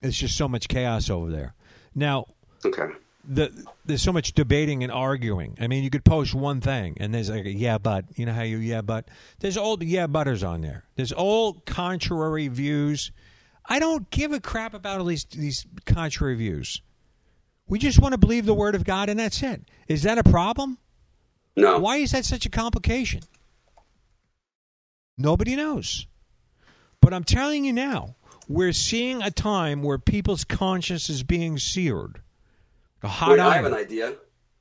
[0.00, 1.54] it's just so much chaos over there.
[1.94, 2.26] Now,
[2.64, 2.86] Okay.
[3.28, 3.50] the
[3.84, 5.56] there's so much debating and arguing.
[5.60, 8.32] I mean, you could post one thing and there's like a yeah, but you know
[8.32, 9.08] how you yeah, but
[9.40, 10.84] there's old yeah, butters on there.
[10.96, 13.12] There's all contrary views.
[13.66, 16.82] I don't give a crap about all these these contrary views.
[17.68, 19.62] We just want to believe the word of God and that's it.
[19.88, 20.78] Is that a problem?
[21.56, 21.78] No.
[21.78, 23.20] Why is that such a complication?
[25.18, 26.06] Nobody knows.
[27.00, 28.14] But I'm telling you now,
[28.48, 32.20] we're seeing a time where people's conscience is being seared.
[33.02, 34.14] A hot Wait, I have an idea.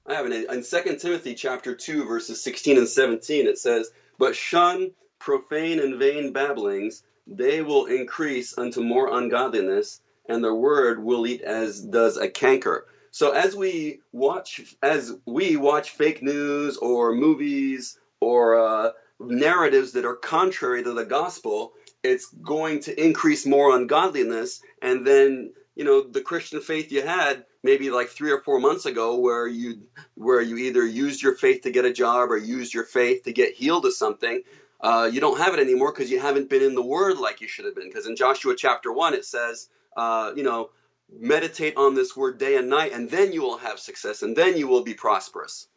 [0.08, 3.48] I have an in Second Timothy chapter two verses sixteen and seventeen.
[3.48, 10.44] It says, "But shun profane and vain babblings, they will increase unto more ungodliness, and
[10.44, 12.88] their word will eat as does a canker.
[13.12, 20.06] So as we watch, as we watch fake news or movies or uh, narratives that
[20.06, 26.02] are contrary to the gospel, it's going to increase more ungodliness, and then you know
[26.02, 29.82] the Christian faith you had maybe like three or four months ago, where you
[30.15, 33.34] where you either used your faith to get a job or used your faith to
[33.34, 34.41] get healed of something.
[34.80, 37.47] Uh, you don't have it anymore because you haven't been in the Word like you
[37.47, 37.88] should have been.
[37.88, 40.71] Because in Joshua chapter one, it says, uh, you know,
[41.12, 44.58] meditate on this word day and night, and then you will have success, and then
[44.58, 45.67] you will be prosperous.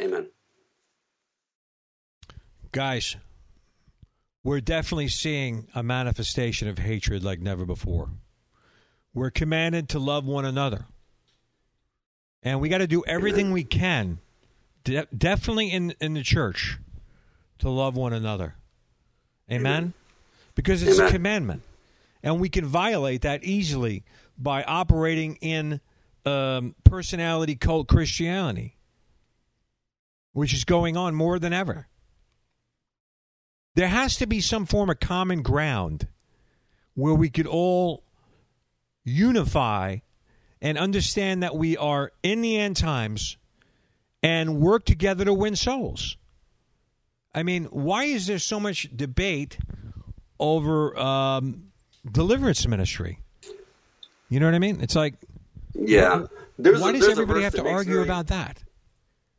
[0.00, 0.28] Amen.
[2.72, 3.16] Guys,
[4.42, 8.08] we're definitely seeing a manifestation of hatred like never before.
[9.12, 10.86] We're commanded to love one another.
[12.42, 14.18] And we got to do everything we can,
[14.84, 16.78] de- definitely in, in the church,
[17.58, 18.54] to love one another.
[19.50, 19.92] Amen?
[20.54, 21.62] Because it's a commandment.
[22.22, 24.04] And we can violate that easily
[24.36, 25.80] by operating in
[26.24, 28.76] um, personality cult Christianity,
[30.32, 31.88] which is going on more than ever.
[33.74, 36.08] There has to be some form of common ground
[36.94, 38.04] where we could all
[39.04, 39.98] unify
[40.60, 43.38] and understand that we are in the end times
[44.22, 46.16] and work together to win souls.
[47.34, 49.58] I mean, why is there so much debate
[50.38, 51.69] over um,
[52.10, 53.20] deliverance ministry?
[54.28, 54.80] You know what I mean?
[54.80, 55.14] It's like,
[55.74, 56.26] Yeah.
[56.58, 58.62] There's why a, does everybody have to argue very- about that?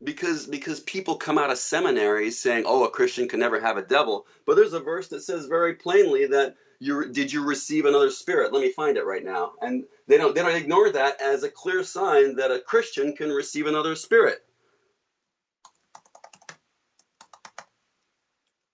[0.03, 3.81] because because people come out of seminaries saying, "Oh, a Christian can never have a
[3.83, 8.09] devil," but there's a verse that says very plainly that you did you receive another
[8.09, 8.51] spirit.
[8.51, 11.49] Let me find it right now, and they don't they don't ignore that as a
[11.49, 14.43] clear sign that a Christian can receive another spirit.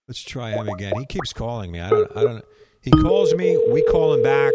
[0.07, 0.93] Let's try him again.
[0.97, 1.81] He keeps calling me.
[1.81, 2.15] I don't.
[2.15, 2.45] I don't.
[2.87, 3.61] He calls me.
[3.69, 4.53] We call him back.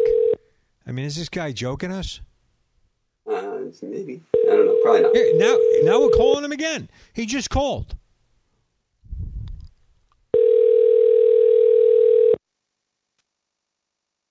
[0.87, 2.23] I mean, is this guy joking us?
[3.31, 5.15] Uh, maybe I don't know, probably not.
[5.15, 6.89] Here, now, now we're calling him again.
[7.13, 7.95] He just called.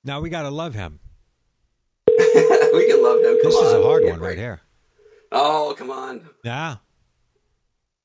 [0.04, 1.00] Now we got to love him.
[2.08, 3.38] we can love him.
[3.44, 4.30] Come This is a hard one break.
[4.30, 4.62] right here.
[5.32, 6.28] Oh, come on!
[6.44, 6.78] Yeah,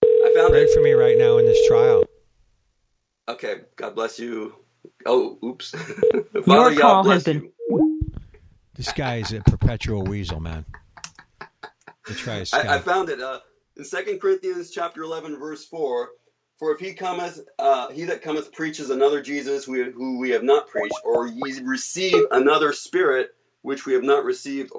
[0.04, 0.74] I found pray it.
[0.74, 2.04] for me right now in this trial.
[3.28, 4.54] Okay, God bless you.
[5.06, 5.74] Oh, oops.
[6.34, 7.52] Your Father, God call has been-
[8.74, 10.64] This guy is a perpetual weasel, man.
[12.08, 13.40] Let's try I, I found it uh,
[13.76, 16.10] in Second Corinthians chapter eleven, verse four.
[16.58, 20.42] For if he cometh, uh, he that cometh preaches another Jesus we, who we have
[20.42, 23.30] not preached, or ye receive another Spirit
[23.62, 24.70] which we have not received.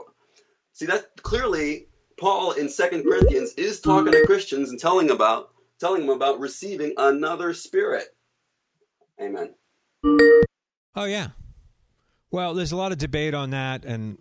[0.73, 1.87] See that clearly,
[2.19, 6.93] Paul in Second Corinthians is talking to Christians and telling about telling them about receiving
[6.97, 8.05] another Spirit.
[9.21, 9.53] Amen.
[10.03, 11.29] Oh yeah.
[12.31, 14.17] Well, there's a lot of debate on that, and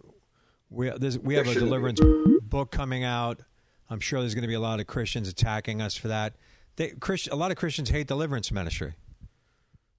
[0.70, 2.00] we there's, we have a deliverance
[2.42, 3.40] book coming out.
[3.88, 6.34] I'm sure there's going to be a lot of Christians attacking us for that.
[6.76, 8.94] They, Christ, a lot of Christians hate deliverance ministry.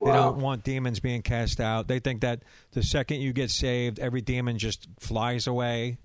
[0.03, 0.31] They Wow.
[0.31, 1.87] don't want demons being cast out.
[1.87, 5.97] They think that the second you get saved, every demon just flies away.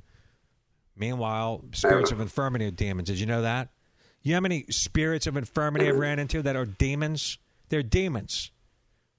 [0.96, 3.08] Meanwhile, spirits of infirmity are demons.
[3.08, 3.68] Did you know that?
[4.22, 7.38] You know how many spirits of infirmity I've ran into that are demons?
[7.68, 8.50] They're demons.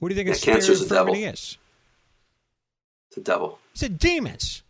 [0.04, 1.16] What do you think Yeah, cancer's a devil.
[1.16, 1.58] is?
[3.08, 3.58] It's a devil.
[3.72, 4.62] It's a demons.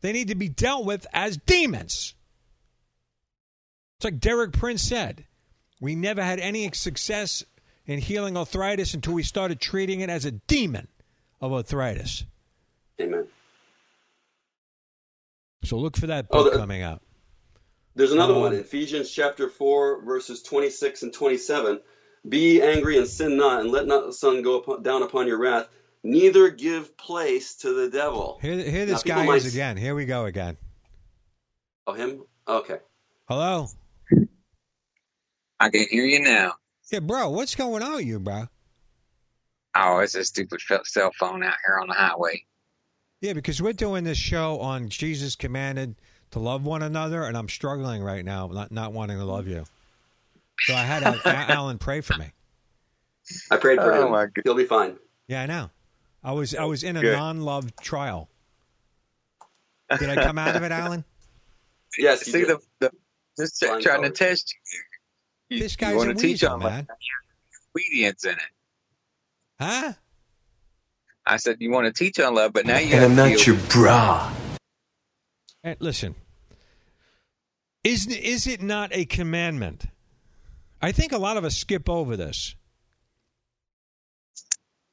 [0.00, 2.16] They need to be dealt with as demons.
[3.96, 5.24] It's like Derek Prince said.
[5.80, 7.44] We never had any success
[7.86, 10.88] in healing arthritis until we started treating it as a demon
[11.40, 12.24] of arthritis.
[13.00, 13.28] Amen.
[15.62, 17.02] So look for that Oh, book the- coming out.
[17.94, 21.80] There's another Um, one, Ephesians chapter 4, verses 26 and 27.
[22.28, 25.38] Be angry and sin not, and let not the sun go upon, down upon your
[25.38, 25.68] wrath.
[26.04, 28.38] Neither give place to the devil.
[28.42, 29.76] Here, here Now, this people guy might is s- again.
[29.76, 30.56] Here we go again.
[31.86, 32.24] Oh, him?
[32.46, 32.78] Okay.
[33.28, 33.68] Hello?
[35.60, 36.54] I can hear you now.
[36.90, 38.48] Yeah, bro, what's going on with you, bro?
[39.76, 42.44] Oh, it's a stupid cell phone out here on the highway.
[43.20, 45.94] Yeah, because we're doing this show on Jesus commanded
[46.32, 49.64] to love one another, and I'm struggling right now, not not wanting to love you.
[50.66, 52.26] So I had uh, Al- Alan pray for me.
[53.50, 54.32] I prayed for Oh, him.
[54.44, 54.96] He'll be fine.
[55.28, 55.70] Yeah, I know.
[56.24, 57.16] I was I was in a Good.
[57.16, 58.28] non-love trial.
[59.98, 61.04] Did I come out of it, Alan?
[61.98, 62.48] Yes, you See did.
[62.48, 62.90] the, the
[63.38, 64.54] just t- Fine trying to test
[65.50, 65.56] you.
[65.56, 66.86] You, This you guy's want a to teach on man.
[67.76, 68.38] obedience in it.
[69.60, 69.92] Huh?
[71.26, 73.54] I said you want to teach on love, but now you And I'm not deal-
[73.54, 74.32] your bra.
[75.62, 76.14] Hey, listen.
[77.84, 79.86] Is is it not a commandment?
[80.82, 82.56] I think a lot of us skip over this.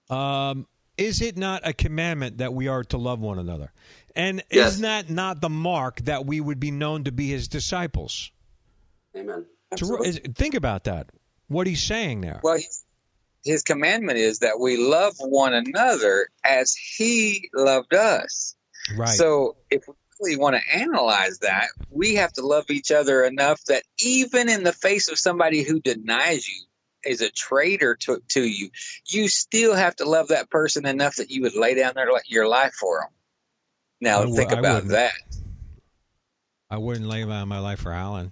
[0.09, 0.67] Um,
[0.97, 3.71] is it not a commandment that we are to love one another?
[4.15, 4.73] And Yes.
[4.73, 8.31] is that not the mark that we would be known to be his disciples?
[9.15, 9.45] Amen.
[9.77, 11.09] So, is, think about that.
[11.47, 12.41] What he's saying there.
[12.43, 12.59] Well,
[13.43, 18.55] his, commandment is that we love one another as he loved us.
[18.95, 19.09] right.
[19.09, 19.83] So if
[20.19, 24.63] really want to analyze that, we have to love each other enough that even in
[24.63, 26.65] the face of somebody who denies you,
[27.05, 28.69] is a traitor to, to you,
[29.07, 32.47] you still have to love that person enough that you would lay down their, your
[32.47, 33.09] life for them.
[34.01, 34.91] Now I think about wouldn't.
[34.91, 35.13] that.
[36.69, 38.31] I wouldn't lay down my life for Alan.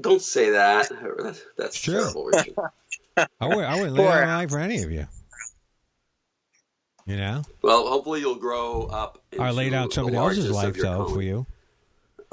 [0.00, 0.90] Don't say that.
[1.18, 1.94] That's, that's True.
[1.94, 2.54] terrible, Richard.
[3.40, 5.06] I, would, I wouldn't lay down my life for any of you.
[7.06, 7.42] You know?
[7.60, 9.22] well, hopefully you'll grow up.
[9.36, 11.14] Laid out the somebody else's life, though, calling.
[11.14, 11.46] for you.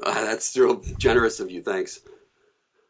[0.01, 1.61] Uh, that's real generous of you.
[1.61, 1.99] Thanks.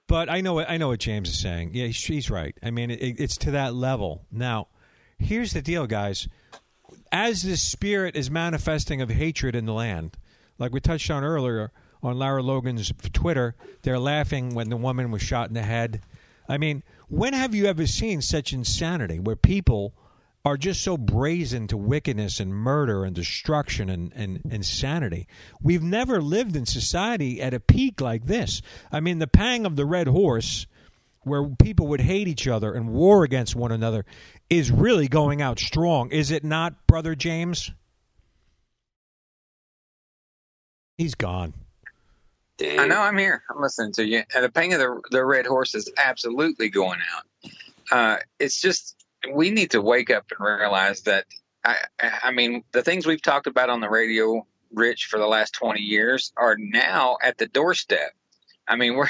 [0.08, 1.72] But I know what I know what James is saying.
[1.74, 2.56] Yeah, he's, he's right.
[2.62, 4.26] I mean, it, it's to that level.
[4.32, 4.68] Now,
[5.18, 6.28] here's the deal, guys.
[7.12, 10.18] As this spirit is manifesting of hatred in the land,
[10.60, 11.72] like we touched on earlier
[12.04, 16.02] on Lara Logan's Twitter, they're laughing when the woman was shot in the head.
[16.48, 19.94] I mean, when have you ever seen such insanity where people
[20.44, 25.28] are just so brazen to wickedness and murder and destruction and, and insanity.
[25.62, 28.62] We've never lived in society at a peak like this.
[28.92, 30.66] I mean, the pang of the red horse,
[31.22, 34.06] where people would hate each other and war against one another,
[34.50, 36.12] is really going out strong.
[36.12, 37.72] Is it not, Brother James?
[40.98, 41.54] He's gone.
[42.58, 42.80] Dang.
[42.80, 43.44] I know I'm here.
[43.50, 44.24] I'm listening to you.
[44.36, 47.52] And the pain of the the red horse is absolutely going out.
[47.92, 49.01] Uh, it's just
[49.34, 51.26] we need to wake up and realize that.
[51.64, 51.78] I,
[52.24, 55.80] I mean, the things we've talked about on the radio, Rich, for the last 20
[55.80, 58.14] years are now at the doorstep.
[58.72, 59.10] I mean, we're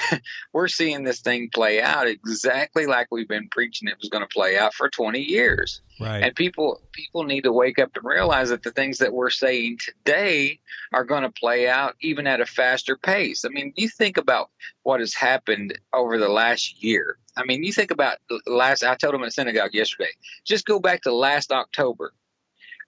[0.52, 4.34] we're seeing this thing play out exactly like we've been preaching it was going to
[4.34, 5.82] play out for 20 years.
[6.00, 6.24] Right.
[6.24, 9.78] And people people need to wake up and realize that the things that we're saying
[9.78, 10.60] today
[10.92, 13.46] are going to play out even at a faster pace.
[13.46, 14.50] I mean, you think about
[14.84, 17.18] what has happened over the last year.
[17.38, 18.84] I mean, you think about last.
[18.84, 20.12] I told them at synagogue yesterday.
[20.44, 22.14] Just go back to last October.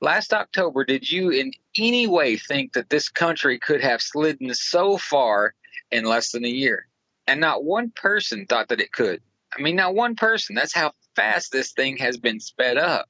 [0.01, 4.97] Last October, did you in any way think that this country could have slidden so
[4.97, 5.53] far
[5.93, 6.87] in less than a year?
[7.27, 9.21] And not one person thought that it could.
[9.57, 10.55] I mean, not one person.
[10.55, 13.07] That's how fast this thing has been sped up.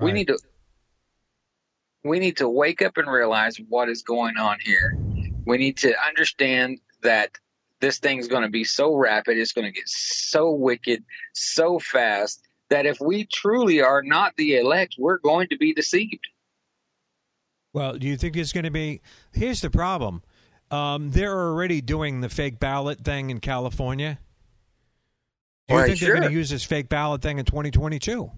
[0.00, 0.38] We need to
[2.04, 4.96] we need to wake up and realize what is going on here.
[5.46, 7.30] We need to understand that
[7.80, 12.42] this thing's going to be so rapid, it's going to get so wicked, so fast
[12.70, 16.26] that if we truly are not the elect, we're going to be deceived.
[17.72, 19.00] Well, do you think it's going to be?
[19.32, 20.22] Here's the problem.
[20.72, 24.18] Um, they're already doing the fake ballot thing in California.
[25.68, 28.30] Do you Why, think they're going to use this fake ballot thing in 2022?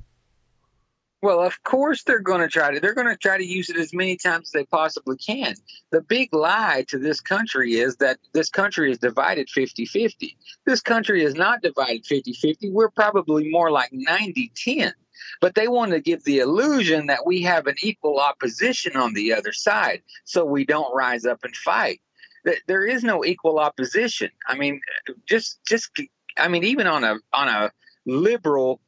[1.23, 2.81] Well, of course they're going to try to.
[2.81, 5.55] They're going to try to use it as many times as they possibly can.
[5.91, 10.37] The big lie to this country is that this country is divided 50-50.
[10.67, 12.73] This country is not divided 50-50.
[12.73, 14.93] We're probably more like 90-10.
[15.41, 19.33] But they want to give the illusion that we have an equal opposition on the
[19.33, 22.01] other side, so we don't rise up and fight.
[22.47, 24.31] Th- There is no equal opposition.
[24.47, 24.81] I mean,
[25.29, 25.91] just just
[26.39, 27.71] I mean, even on a on a
[28.07, 28.81] liberal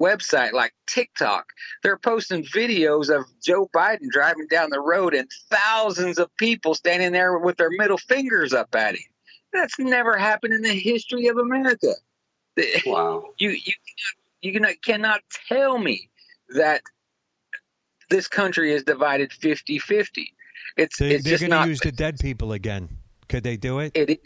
[0.00, 1.46] website like TikTok,
[1.82, 7.12] they're posting videos of Joe Biden driving down the road and thousands of people standing
[7.12, 9.02] there with their middle fingers up at him.
[9.52, 11.92] That's never happened in the history of America.
[12.86, 13.24] Wow.
[13.38, 13.72] You you
[14.42, 16.08] you cannot, cannot tell me
[16.50, 16.82] that
[18.10, 20.26] this country is divided 50-50.
[20.76, 22.88] It's They, it's they're going to use the dead people again.
[23.28, 23.92] Could they do it?
[23.94, 24.18] it is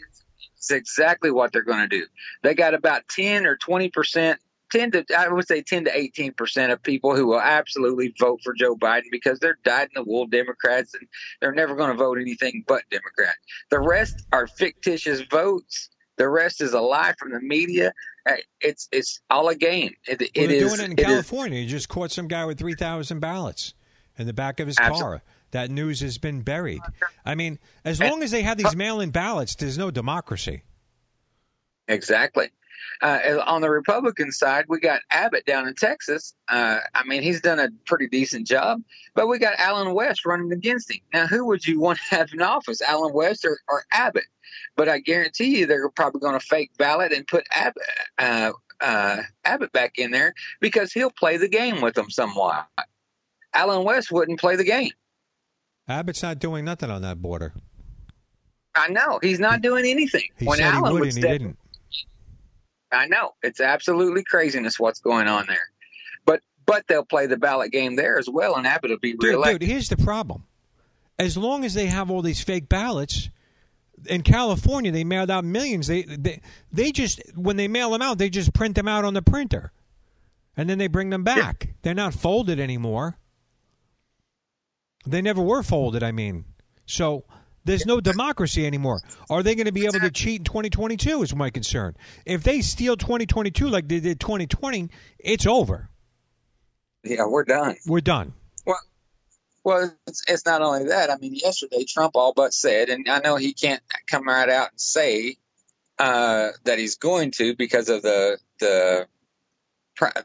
[0.57, 2.05] it's exactly what they're going to do.
[2.43, 4.39] They got about 10 or 20 percent,
[4.73, 8.41] 10 to I would say 10 to 18 percent of people who will absolutely vote
[8.43, 11.07] for Joe Biden because they're dyed in the wool Democrats and
[11.39, 13.35] they're never going to vote anything but Democrat.
[13.69, 15.89] The rest are fictitious votes.
[16.17, 17.93] The rest is a lie from the media.
[18.29, 19.93] Uh, It's it's all a game.
[20.05, 21.59] It, Well, it they're is- doing it in it is- California.
[21.61, 23.73] You just caught some guy with 3,000 ballots
[24.17, 25.19] in the back of his Absolutely.
[25.19, 25.21] car.
[25.51, 26.81] That news has been buried.
[27.25, 30.63] I mean, as long as they have these mail in ballots, there's no democracy.
[31.87, 32.49] Exactly.
[33.01, 36.33] Uh, on the Republican side, we got Abbott down in Texas.
[36.47, 38.81] Uh, I mean, he's done a pretty decent job,
[39.15, 40.99] but we got Allen West running against him.
[41.13, 44.25] Now, who would you want to have in office, Allen West or, or Abbott?
[44.75, 47.83] But I guarantee you, they're probably going to fake ballot and put Abbott,
[48.17, 52.67] uh, uh, Abbott back in there because he'll play the game with them somewhat.
[53.53, 54.91] Allen West wouldn't play the game.
[55.89, 57.53] Abbott's not doing nothing on that border.
[58.75, 60.29] I know he's not doing anything.
[60.37, 61.57] He when said Alan he would, and he step didn't.
[62.91, 65.69] I know it's absolutely craziness what's going on there.
[66.25, 69.23] But but they'll play the ballot game there as well, and Abbott will be Dude,
[69.23, 69.61] reelected.
[69.61, 70.45] dude, here's the problem.
[71.17, 73.29] As long as they have all these fake ballots,
[74.05, 75.87] in California they mailed out millions.
[75.87, 79.13] They they they just when they mail them out, they just print them out on
[79.15, 79.71] the printer,
[80.55, 81.73] and then they bring them back.
[81.81, 83.17] They're not folded anymore.
[85.05, 86.03] They never were folded.
[86.03, 86.45] I mean,
[86.85, 87.23] so
[87.65, 89.01] there's no democracy anymore.
[89.29, 91.23] Are they going to be able to cheat in 2022?
[91.23, 91.95] Is my concern.
[92.25, 94.89] If they steal 2022 like they did 2020,
[95.19, 95.89] it's over.
[97.03, 97.75] Yeah, we're done.
[97.87, 98.33] We're done.
[98.65, 98.79] Well,
[99.63, 101.09] well, it's, it's not only that.
[101.09, 104.71] I mean, yesterday Trump all but said, and I know he can't come right out
[104.71, 105.37] and say
[105.97, 109.07] uh, that he's going to because of the the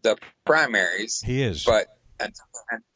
[0.03, 0.17] the
[0.47, 1.65] primaries, He is.
[1.65, 1.87] but
[2.21, 2.45] until,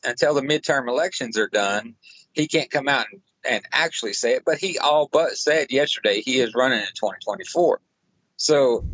[0.04, 1.94] until the midterm elections are done,
[2.32, 4.42] he can't come out and, and actually say it.
[4.44, 7.80] But he all but said yesterday he is running in 2024.
[8.36, 8.84] So.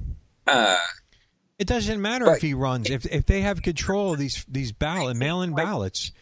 [0.47, 0.77] Uh,
[1.59, 2.91] It doesn't matter But- if he runs.
[2.91, 6.13] If if they have control of these these ballot mail in ballots,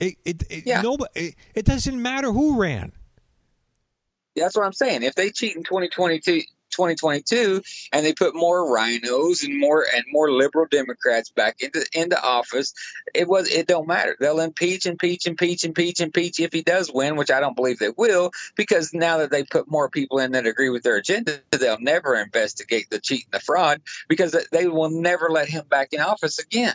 [0.00, 0.80] it it it, Yeah.
[0.82, 2.92] nobody, it it doesn't matter who ran.
[4.34, 5.02] That's what I'm saying.
[5.02, 7.62] If they cheat in 2022, 2022
[7.92, 12.72] and they put more RINOs and more and more liberal Democrats back into into office,
[13.14, 14.16] it was it don't matter.
[14.18, 17.90] They'll impeach, impeach, impeach, impeach, impeach if he does win, which I don't believe they
[17.96, 21.80] will, because now that they put more people in that agree with their agenda, they'll
[21.80, 26.00] never investigate the cheat and the fraud because they will never let him back in
[26.00, 26.74] office again.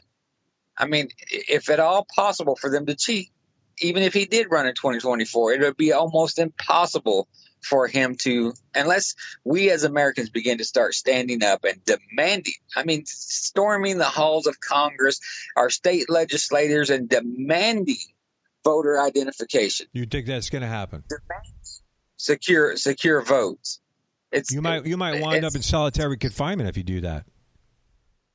[0.78, 3.30] I mean, if at all possible for them to cheat,
[3.80, 7.28] even if he did run in 2024, it would be almost impossible
[7.62, 12.84] for him to, unless we as Americans begin to start standing up and demanding, I
[12.84, 15.20] mean, storming the halls of Congress,
[15.56, 17.98] our state legislators, and demanding
[18.64, 21.04] voter identification, You think that's going to happen?
[22.18, 23.80] secure secure votes.
[24.32, 27.26] It's You might you might wind up in solitary confinement if you do that.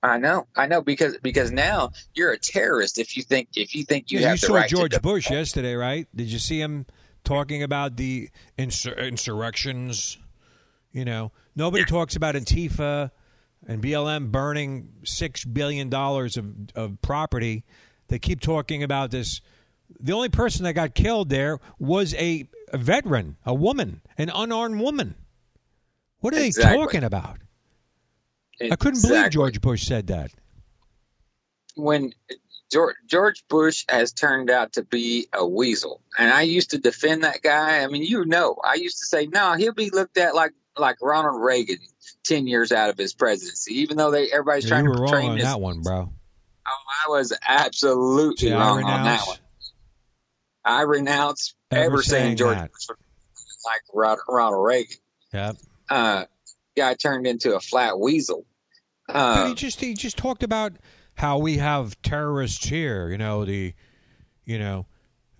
[0.02, 3.84] I know, I know, because because now you're a terrorist if you think if you
[3.84, 6.06] think you Yeah, have you saw right George Bush yesterday, right?
[6.14, 6.86] Did you see him
[7.26, 10.16] talking about the insur- insurrections?
[10.92, 13.10] You know, nobody talks about Antifa
[13.68, 17.64] and BLM burning six billion dollars of of property.
[18.08, 19.42] They keep talking about this.
[20.00, 24.80] The only person that got killed there was a, a veteran, a woman, an unarmed
[24.80, 25.14] woman.
[26.20, 26.72] What are Exactly.
[26.72, 27.38] they talking about?
[28.70, 30.30] I couldn't believe George Bush said that.
[31.74, 32.12] when
[32.72, 37.24] George, George Bush has turned out to be a weasel, and I used to defend
[37.24, 37.82] that guy.
[37.82, 40.96] I mean, you know, I used to say, no, he'll be looked at like like
[41.00, 41.78] Ronald Reagan
[42.24, 45.06] ten years out of his presidency, even though they everybody's Yeah, trying you to were
[45.06, 46.12] wrong him on that one, bro.
[46.68, 49.38] Oh, I was absolutely See, wrong on that one.
[50.64, 52.72] I renounce Ever ever, saying George that.
[52.72, 52.96] Bush
[53.64, 54.96] like Ronald, Ronald Reagan.
[55.32, 55.56] Yep.
[55.88, 56.24] Uh,
[56.76, 58.44] guy turned into a flat weasel.
[59.08, 60.72] Uh, he just he just talked about
[61.16, 63.10] how we have terrorists here.
[63.10, 63.74] You know the,
[64.44, 64.86] you know,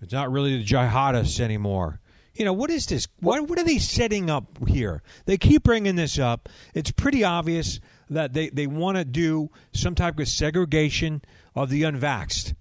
[0.01, 1.99] it's not really the jihadists anymore.
[2.33, 3.07] You know what is this?
[3.19, 5.01] What what are they setting up here?
[5.25, 6.49] They keep bringing this up.
[6.73, 11.21] It's pretty obvious that they they want to do some type of segregation
[11.55, 12.53] of the unvaxxed.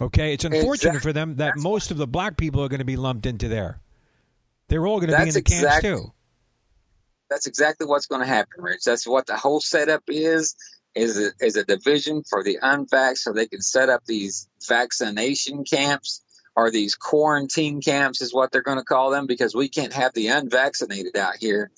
[0.00, 2.78] Okay, it's unfortunate Exact- for them that that's most of the black people are going
[2.78, 3.80] to be lumped into there.
[4.68, 6.12] They're all going to be in the camps too.
[7.30, 8.84] that's exactly what's going to happen, Rich.
[8.84, 10.54] That's what the whole setup is.
[10.98, 15.62] Is a, is a division for the unvaxxed, so they can set up these vaccination
[15.62, 16.22] camps
[16.56, 20.12] or these quarantine camps, is what they're going to call them, because we can't have
[20.12, 21.70] the unvaccinated out here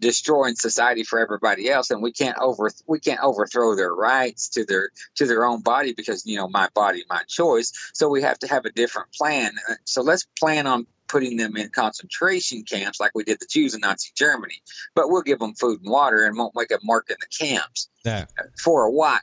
[0.00, 4.64] destroying society for everybody else, and we can't over we can't overthrow their rights to
[4.64, 7.72] their to their own body because you know my body, my choice.
[7.92, 9.52] So we have to have a different plan.
[9.84, 13.80] So let's plan on putting them in concentration camps like we did the Jews in
[13.82, 14.62] Nazi Germany.
[14.94, 17.88] But we'll give them food and water and won't make a mark in the camps
[18.04, 18.24] Yeah.
[18.64, 19.20] for a while.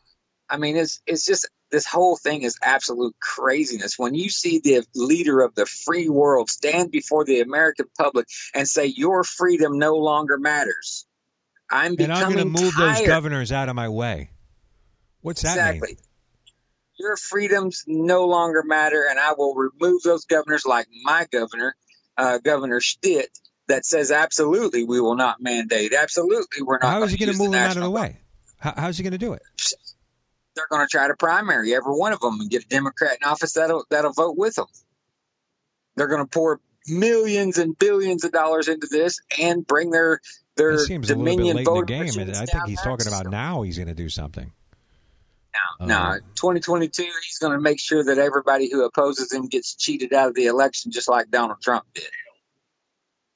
[0.48, 4.00] I mean, it's it's just this whole thing is absolute craziness.
[4.00, 8.68] When you see the leader of the free world stand before the American public and
[8.68, 11.06] say your freedom no longer matters,
[11.70, 14.32] I'm And becoming I'm going to move those governors out of my way.
[15.22, 15.98] What's that mean?
[17.00, 21.76] Your freedoms no longer matter, and I will remove those governors, like my governor,
[22.18, 23.30] uh, Governor Stitt,
[23.70, 25.94] that says absolutely we will not mandate.
[25.94, 26.92] Absolutely, we're not.
[26.92, 28.18] How is he going to move them out of the way?
[28.58, 29.42] How, how's he going to do it?
[30.56, 33.28] they're going to try to primary every one of them and get a Democrat in
[33.28, 34.68] office that'll that'll vote with them.
[35.96, 40.20] They're going to pour millions and billions of dollars into this and bring their
[40.56, 42.82] their It seems a little bit Dominion late in the game, and I think he's
[42.82, 43.62] talking about now.
[43.62, 44.52] He's going to do something.
[45.54, 46.14] No, uh-huh.
[46.14, 47.04] no, 2022.
[47.04, 50.46] He's going to make sure that everybody who opposes him gets cheated out of the
[50.46, 52.04] election, just like Donald Trump did,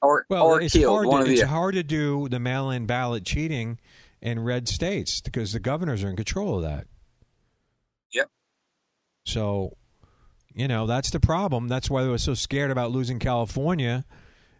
[0.00, 1.26] or Well, or it's killed hard.
[1.26, 1.48] To, it's the.
[1.48, 3.80] hard to do the mail-in ballot cheating
[4.22, 6.86] in red states because the governors are in control of that.
[8.12, 8.28] Yep.
[9.26, 9.76] So,
[10.54, 11.68] you know, that's the problem.
[11.68, 14.04] That's why they were so scared about losing California,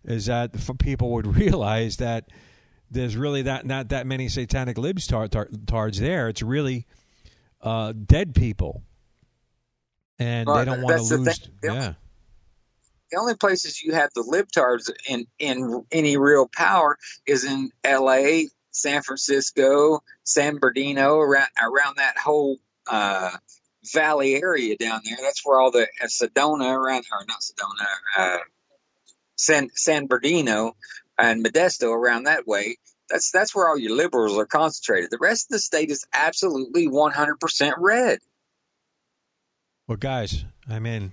[0.05, 2.31] is that people would realize that
[2.91, 6.29] there's really that not that many satanic libs tar- tar- tards there.
[6.29, 6.87] It's really
[7.65, 8.83] uh, dead people,
[10.19, 11.39] and Well, they don't want to lose.
[11.63, 11.95] The only- Yeah,
[13.11, 16.97] The only places you have the libtards in in any real power
[17.27, 23.31] is in L.A., San Francisco, San Bernardino, around around that whole uh,
[23.93, 25.17] valley area down there.
[25.21, 27.87] That's where all the uh, Sedona around, or not Sedona,
[28.19, 28.39] uh,
[29.37, 30.77] San San Bernardino
[31.19, 32.77] and Modesto around that way.
[33.11, 35.11] That's that's where all your liberals are concentrated.
[35.11, 38.19] The rest of the state is absolutely 100% red.
[39.87, 41.13] well, guys, I mean,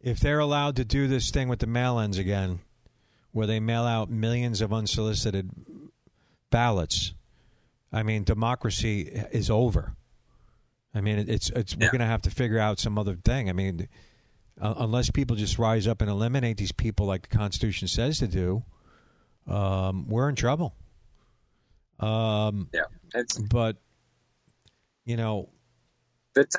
[0.00, 2.60] if they're allowed to do this thing with the mail-ins again,
[3.32, 5.50] where they mail out millions of unsolicited
[6.50, 7.14] ballots,
[7.92, 9.94] I mean, democracy is over.
[10.94, 13.48] I mean, it- it's it's we're going to have to figure out some other thing.
[13.48, 13.88] I mean,
[14.60, 18.26] uh, unless people just rise up and eliminate these people like the Constitution says to
[18.28, 18.64] do,
[19.46, 20.74] um, we're in trouble.
[22.00, 22.82] Um, Yeah,
[23.14, 23.76] it's but
[25.04, 25.50] you know,
[26.34, 26.58] the t-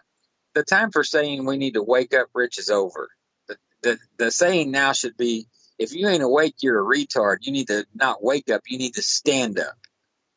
[0.54, 3.10] the time for saying we need to wake up rich is over.
[3.48, 5.48] The, the the saying now should be
[5.82, 7.38] if you ain't awake, you're a retard.
[7.42, 8.62] You need to not wake up.
[8.68, 9.76] You need to stand up.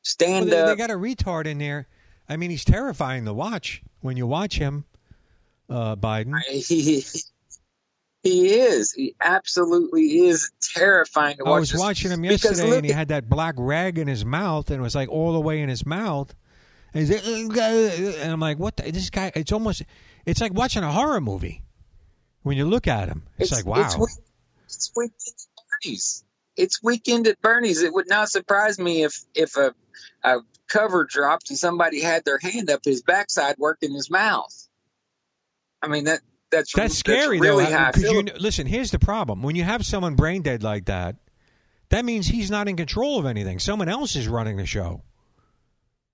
[0.03, 1.87] Stand well, they, they got a retard in there.
[2.29, 4.85] I mean, he's terrifying to watch when you watch him,
[5.69, 6.35] uh, Biden.
[6.49, 7.05] he,
[8.25, 8.93] he is.
[8.93, 11.57] He absolutely is terrifying to watch.
[11.57, 14.25] I was this- watching him yesterday, look and he had that black rag in his
[14.25, 16.35] mouth, and it was like all the way in his mouth.
[16.93, 18.77] And, he's like, and I'm like, what?
[18.77, 19.31] The, this guy?
[19.35, 19.83] It's almost,
[20.25, 21.63] it's like watching a horror movie.
[22.43, 23.81] When you look at him, it's, like, wow.
[23.81, 24.21] It's,
[24.67, 26.25] it's weekend at Bernie's.
[26.57, 27.83] It's weekend at Bernie's.
[27.83, 29.75] It would not surprise me if if a
[30.23, 34.55] a cover dropped and somebody had their hand up his backside working his mouth.
[35.83, 36.21] I mean that
[36.51, 37.87] that's That's scary, really though.
[37.93, 38.67] Because you kn- listen.
[38.67, 41.17] Here's the problem: when you have someone brain dead like that,
[41.91, 43.59] that means he's not in control of anything.
[43.59, 45.03] Someone else is running the show.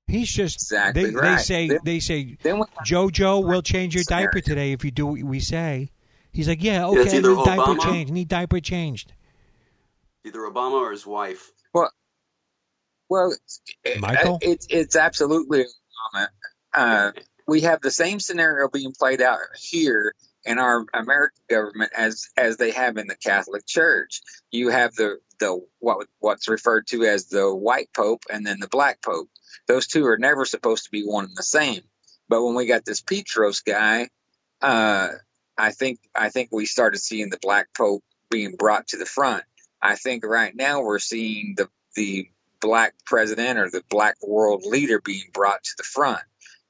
[0.07, 1.37] He's just Exactly they, right.
[1.37, 4.27] they say Then- they say then we- JoJo will change your Scenario.
[4.27, 5.91] diaper today if you do what we say.
[6.33, 8.13] He's like, yeah, it's okay, either need diaper Obama- changed.
[8.13, 9.13] Need diaper changed.
[10.25, 11.51] Either Obama or his wife.
[11.75, 11.91] Well,
[13.09, 13.35] well,
[13.99, 14.39] Michael?
[14.43, 15.65] it's it's absolutely
[16.15, 16.27] Obama.
[16.75, 17.13] Uh,
[17.51, 22.57] we have the same scenario being played out here in our American government as as
[22.57, 24.21] they have in the Catholic Church.
[24.53, 28.69] You have the the what what's referred to as the white pope and then the
[28.69, 29.29] black pope.
[29.67, 31.83] Those two are never supposed to be one and the same.
[32.29, 34.11] But when we got this Petros guy,
[34.63, 35.09] uh,
[35.59, 39.43] I think I think we started seeing the black pope being brought to the front.
[39.83, 42.29] I think right now we're seeing the the
[42.61, 46.23] black president or the black world leader being brought to the front.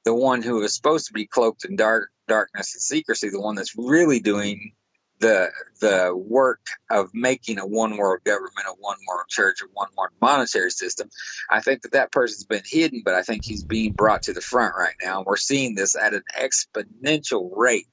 [0.03, 3.55] The one who is supposed to be cloaked in dark darkness and secrecy, the one
[3.55, 4.73] that's really doing
[5.19, 9.89] the the work of making a one world government, a one world church, a one
[9.95, 11.09] world monetary system.
[11.49, 14.41] I think that that person's been hidden, but I think he's being brought to the
[14.41, 15.17] front right now.
[15.17, 17.87] And we're seeing this at an exponential rate.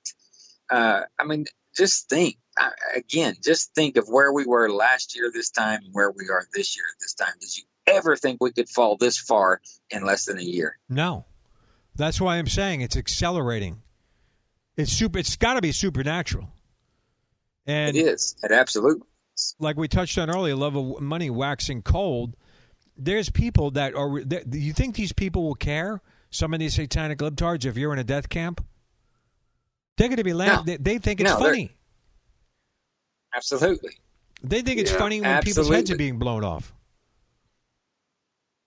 [0.70, 1.44] Uh, I mean,
[1.76, 5.94] just think I- again, just think of where we were last year this time and
[5.94, 7.34] where we are this year this time.
[7.40, 10.78] Did you ever think we could fall this far in less than a year?
[10.88, 11.26] No,
[11.98, 13.82] that's why I'm saying it's accelerating.
[14.76, 15.18] It's super.
[15.18, 16.48] It's got to be supernatural.
[17.66, 18.36] And it is.
[18.42, 19.06] It absolutely.
[19.58, 22.36] like we touched on earlier, love of money waxing cold.
[22.96, 24.22] There's people that are.
[24.24, 26.00] That, do you think these people will care?
[26.30, 28.64] Some of these satanic libtards, if you're in a death camp,
[29.96, 30.66] they're going to be laughing.
[30.66, 30.76] No.
[30.76, 31.72] They, they think it's No, funny.
[33.34, 33.96] Absolutely.
[34.42, 36.72] They think it's Yeah, funny when people's heads are being blown off.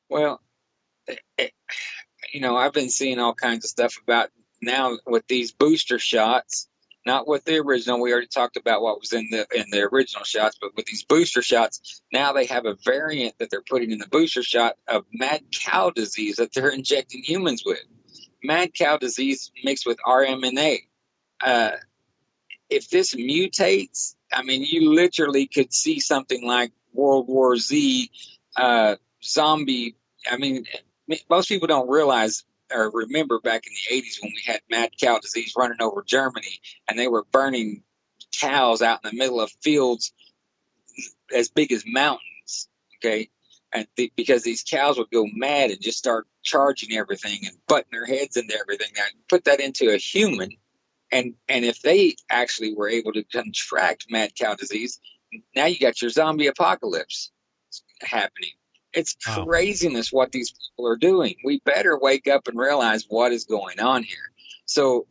[0.09, 0.41] Well,
[1.07, 1.53] it, it-
[2.31, 4.29] you know, I've been seeing all kinds of stuff about
[4.61, 6.67] now with these booster shots.
[7.03, 7.99] Not with the original.
[7.99, 11.03] We already talked about what was in the in the original shots, but with these
[11.03, 15.03] booster shots, now they have a variant that they're putting in the booster shot of
[15.11, 17.79] mad cow disease that they're injecting humans with.
[18.43, 20.81] Mad cow disease mixed with RMNA.
[21.43, 21.71] Uh,
[22.69, 28.11] if this mutates, I mean, you literally could see something like World War Z
[28.55, 29.95] uh, zombie.
[30.29, 30.65] I mean,
[31.29, 32.43] most people don't realize
[32.73, 36.59] or remember back in the 80s when we had mad cow disease running over Germany
[36.87, 37.83] and they were burning
[38.39, 40.13] cows out in the middle of fields
[41.35, 42.69] as big as mountains.
[42.97, 43.29] Okay.
[43.73, 47.91] And th- because these cows would go mad and just start charging everything and butting
[47.91, 48.89] their heads into everything.
[48.95, 50.49] Now, put that into a human,
[51.09, 54.99] and and if they actually were able to contract mad cow disease,
[55.55, 57.31] now you got your zombie apocalypse
[58.01, 58.51] happening.
[58.93, 59.45] It's Wow.
[59.45, 61.35] craziness what these people are doing.
[61.45, 64.31] We better wake up and realize what is going on here.
[64.65, 65.07] So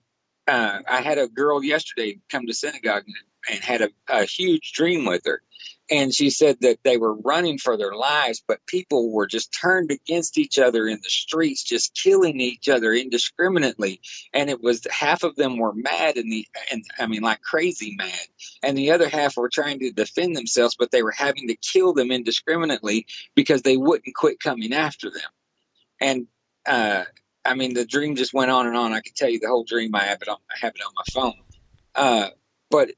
[0.48, 3.04] uh, I had a girl yesterday come to synagogue
[3.48, 5.42] and, had a, a huge dream with her.
[5.90, 9.90] And she said that they were running for their lives, but people were just turned
[9.90, 14.00] against each other in the streets, just killing each other indiscriminately.
[14.32, 17.96] And it was half of them were mad and the, and I mean, like crazy
[17.98, 18.26] mad.
[18.62, 21.92] And the other half were trying to defend themselves, but they were having to kill
[21.92, 25.30] them indiscriminately because they wouldn't quit coming after them.
[26.00, 26.26] And,
[26.66, 27.04] uh,
[27.44, 28.92] I mean, the dream just went on and on.
[28.92, 29.94] I could tell you the whole dream.
[29.94, 31.40] I have it on, I have it on my phone.
[31.96, 32.28] Uh,
[32.70, 32.90] but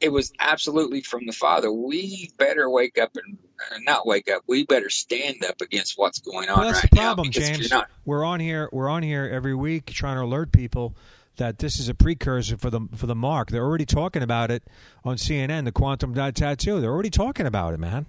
[0.00, 1.70] it was absolutely from the Father.
[1.72, 3.38] We better wake up and
[3.70, 4.42] uh, not wake up.
[4.46, 7.30] We better stand up against what's going on Well, that's right the problem, now.
[7.32, 7.70] James.
[7.70, 8.68] not- We're on here.
[8.72, 10.96] We're on here every week trying to alert people
[11.36, 13.50] that this is a precursor for the for the mark.
[13.50, 14.62] They're already talking about it
[15.04, 15.64] on CNN.
[15.64, 16.80] The quantum dot tattoo.
[16.80, 18.06] They're already talking about it, man.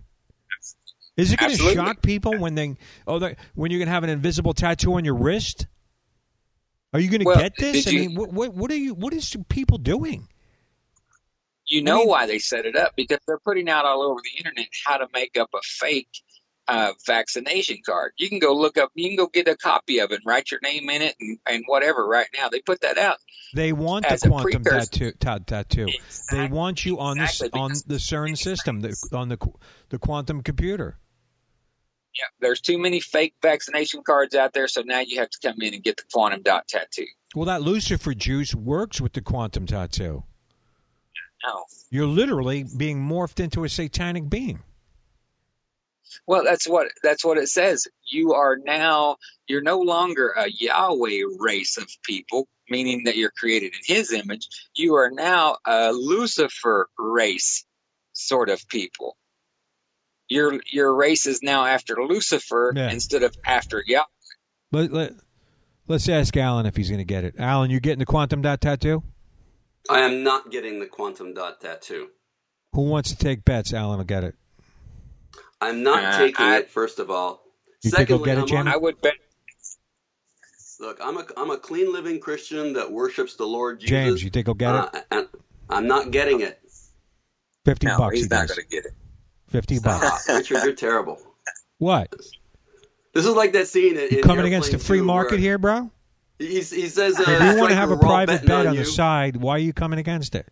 [1.18, 4.04] Is it going to shock people when they oh they, when you're going to have
[4.06, 5.68] an invisible tattoo on your wrist?
[6.94, 7.88] Are you going to Well, get this?
[7.88, 8.94] I you- mean, what, what what are you?
[8.94, 10.28] What is people doing?
[11.72, 14.38] You know mean- why they set it up because they're putting out all over the
[14.38, 16.10] internet how to make up a fake
[16.68, 18.14] uh, vaccination card.
[18.18, 18.92] You can go look up.
[18.96, 21.38] You can go get a copy of it, and write your name in it, and,
[21.48, 22.08] and whatever.
[22.08, 23.18] Right now, they put that out.
[23.54, 25.12] They want the quantum tattoo.
[25.20, 25.88] Ta- tattoo.
[26.32, 29.38] They want you on Exactly, on the CERN system, the, on the
[29.90, 30.98] the quantum computer.
[32.18, 35.62] Yeah, there's too many fake vaccination cards out there, so now you have to come
[35.62, 37.08] in and get the quantum dot tattoo.
[37.36, 40.24] Well, that Lucifer juice works with the quantum tattoo.
[41.90, 44.60] You're literally being morphed into a satanic being.
[46.28, 47.88] Well, that's what that's what it says.
[48.10, 49.18] You are now
[49.48, 54.48] you're no longer a Yahweh race of people, meaning that you're created in His image.
[54.76, 57.66] You are now a Lucifer race
[58.14, 59.16] sort of people.
[60.30, 62.92] Your your race is now after Lucifer Yeah.
[62.92, 64.06] instead of after Yahweh.
[64.74, 65.14] Let, let,
[65.88, 67.36] let's ask Alan if he's going to get it.
[67.38, 69.04] Alan, you getting the quantum dot tattoo?
[69.90, 72.10] I am not getting the quantum dot tattoo.
[72.74, 73.74] Who wants to take bets?
[73.74, 74.36] Alan will get it.
[75.60, 76.70] I'm not Uh, taking I- it.
[76.70, 77.44] First of all,
[77.84, 78.58] You think he'll get it, I'm Jim?
[78.60, 79.16] on- I would bet.
[80.80, 83.90] look, I'm a I'm a clean living Christian that worships the Lord Jesus.
[83.90, 84.82] James, you think he'll get it?
[84.96, 85.28] Uh, and
[85.70, 86.60] I'm not getting it.
[87.66, 88.16] Fifty No, bucks.
[88.18, 88.94] he's not going to get it.
[89.50, 90.28] Fifty bucks.
[90.30, 91.22] Richard, you're terrible.
[91.78, 92.12] What?
[93.14, 95.58] This is like that scene in, You in coming against the free market where here,
[95.58, 95.92] bro?
[96.42, 98.86] He, he says, uh, If you want to have a private bet on on the
[98.86, 100.48] side, why are you coming against it?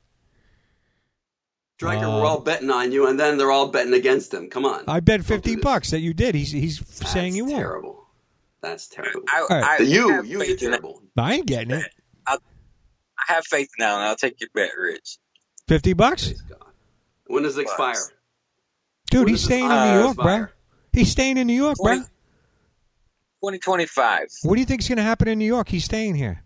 [1.78, 4.50] Stryker, Uh, we're all betting on you, and then they're all betting against him.
[4.50, 4.84] Come on.
[4.88, 6.36] I bet fifty bucks that you did.
[6.36, 7.58] He's he's That's saying you won't.
[7.58, 8.06] terrible.
[8.62, 9.22] That's terrible.
[9.30, 9.64] I, right.
[9.64, 11.02] I you, have you, you're terrible.
[11.18, 11.86] I ain't getting it.
[12.28, 12.38] I
[13.34, 15.18] have faith now, and I'll take your bet, Rich.
[15.68, 16.34] Fifty bucks,
[17.28, 17.96] When does it expire?
[19.12, 19.22] dude.
[19.22, 20.48] When He's staying in New York, bro.
[20.94, 22.04] He's staying in New York, bro.
[23.42, 24.28] 20 2025.
[24.44, 25.70] What do you think is going to happen in New York?
[25.70, 26.44] He's staying here.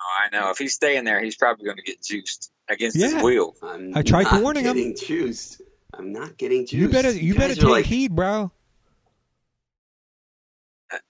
[0.00, 0.50] Oh, I know.
[0.50, 3.10] If he's staying there, he's probably going to get juiced against Yeah.
[3.10, 3.54] his will.
[3.62, 4.76] I'm I tried not warning him.
[4.76, 5.60] getting juiced.
[5.94, 6.72] I'm not getting juiced.
[6.72, 8.50] You better you better guys take are like, heed, bro.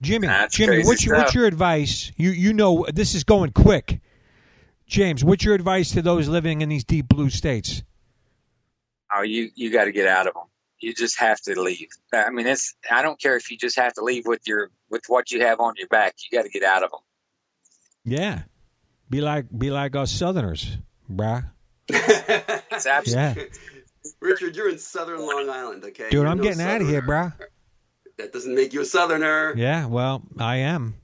[0.00, 2.12] Jimmy, Jimmy, what's your what's your advice?
[2.16, 4.00] You you know this is going quick.
[4.86, 7.82] James, what's your advice to those living in these deep blue states?
[9.14, 10.44] Oh, you you got to get out of them.
[10.82, 11.88] You just have to leave.
[12.12, 12.74] I mean, it's.
[12.90, 15.60] I don't care if you just have to leave with your with what you have
[15.60, 16.14] on your back.
[16.30, 17.00] You got to get out of them.
[18.04, 18.42] Yeah,
[19.08, 20.76] be like be like us Southerners,
[21.10, 21.44] bruh.
[21.88, 23.42] It's absolutely.
[23.42, 23.48] Yeah,
[24.20, 26.04] Richard, you're in Southern Long Island, okay?
[26.04, 27.32] dude, You're I'm no getting out of here, bruh.
[28.18, 29.54] That doesn't make you a Southerner.
[29.56, 30.94] Yeah, well, I am.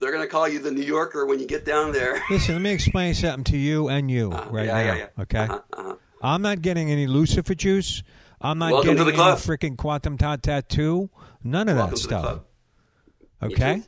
[0.00, 2.22] They're gonna call you the New Yorker when you get down there.
[2.30, 4.80] Listen, let me explain something to you and you Uh, right yeah, now.
[4.80, 5.22] yeah, yeah.
[5.22, 5.96] Okay, Uh-huh, uh-huh.
[6.22, 8.02] I'm not getting any Lucifer juice.
[8.44, 9.38] I'm not Welcome to getting the any club.
[9.38, 11.08] freaking quantum dot tattoo.
[11.42, 12.40] None of Welcome that stuff.
[13.42, 13.82] Okay.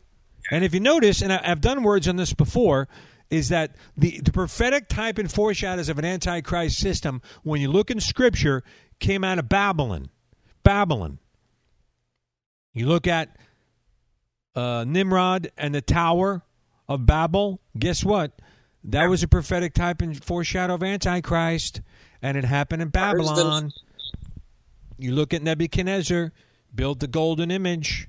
[0.51, 2.89] And if you notice, and I- I've done words on this before,
[3.31, 7.91] is that the, the prophetic type and foreshadows of an antichrist system, when you look
[7.91, 8.63] in Scripture,
[8.99, 10.09] came out of Babylon.
[10.63, 11.19] Babylon.
[12.73, 13.37] You look at
[14.55, 16.43] uh, Nimrod and the Tower
[16.89, 17.61] of Babel.
[17.79, 18.41] Guess what?
[18.85, 21.81] That was a prophetic type and foreshadow of Antichrist,
[22.23, 23.71] and it happened in Where's the- Babylon.
[24.99, 26.33] You look at Nebuchadnezzar,
[26.75, 28.09] build the golden image.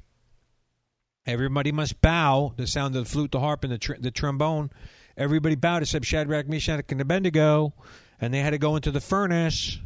[1.26, 2.54] Everybody must bow.
[2.56, 4.72] The sound of the flute, the harp, and the, tr- the trombone.
[5.18, 7.74] Everybody bowed except Shadrach, Meshach, and Abednego,
[8.22, 9.80] and they had to go into the furnace.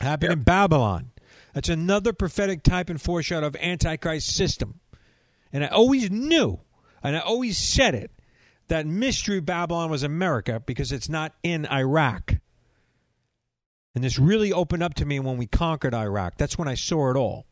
[0.00, 1.12] Happened in Babylon.
[1.54, 4.80] That's another prophetic type and foreshadow of Antichrist system.
[5.52, 6.60] And I always knew,
[7.02, 8.10] and I always said it,
[8.68, 12.36] that mystery Babylon was America because it's not in Iraq.
[13.94, 16.36] And this really opened up to me when we conquered Iraq.
[16.36, 17.46] That's when I saw it all.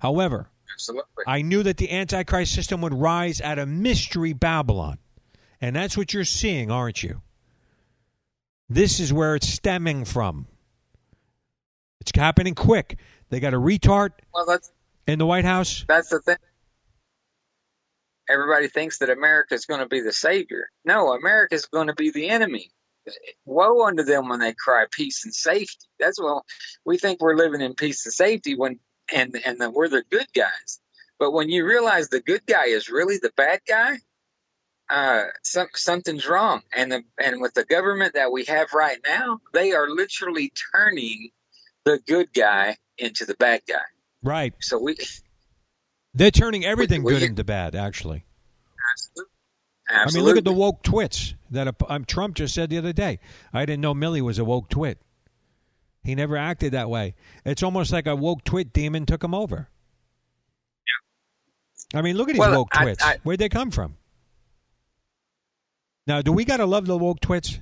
[0.00, 1.24] However, Absolutely.
[1.26, 4.98] I knew that the Antichrist system would rise out of mystery Babylon.
[5.60, 7.22] And that's what you're seeing, aren't you?
[8.68, 10.46] This is where it's stemming from.
[12.00, 12.98] It's happening quick.
[13.30, 14.58] They got a retard Well,
[15.06, 15.84] in the White House.
[15.88, 16.36] that's the thing.
[18.30, 20.68] Everybody thinks that America is going to be the savior.
[20.84, 22.70] No, America is going to be the enemy.
[23.44, 25.86] Woe unto them when they cry peace and safety.
[25.98, 26.44] That's what
[26.84, 28.78] we think we're living in peace and safety when
[29.12, 30.80] and and that we're the good guys.
[31.18, 33.98] But when you realize the good guy is really the bad guy,
[34.88, 36.62] uh, some, something's wrong.
[36.74, 41.30] And the and with the government that we have right now, they are literally turning
[41.84, 43.76] the good guy into the bad guy.
[44.22, 44.54] Right.
[44.60, 44.96] So we
[46.14, 48.24] They're turning everything we- good into bad, actually.
[49.90, 50.18] Absolutely.
[50.18, 52.92] I mean, look at the woke twits that a, um, Trump just said the other
[52.92, 53.20] day.
[53.52, 54.98] I didn't know Milley was a woke twit.
[56.04, 57.14] He never acted that way.
[57.44, 59.68] It's almost like a woke twit demon took him over.
[61.92, 61.98] Yeah.
[61.98, 63.02] I mean, look at these Well, woke I- twits.
[63.04, 63.96] I- Where'd they come from?
[66.06, 67.58] Now, do we got to love the woke twits?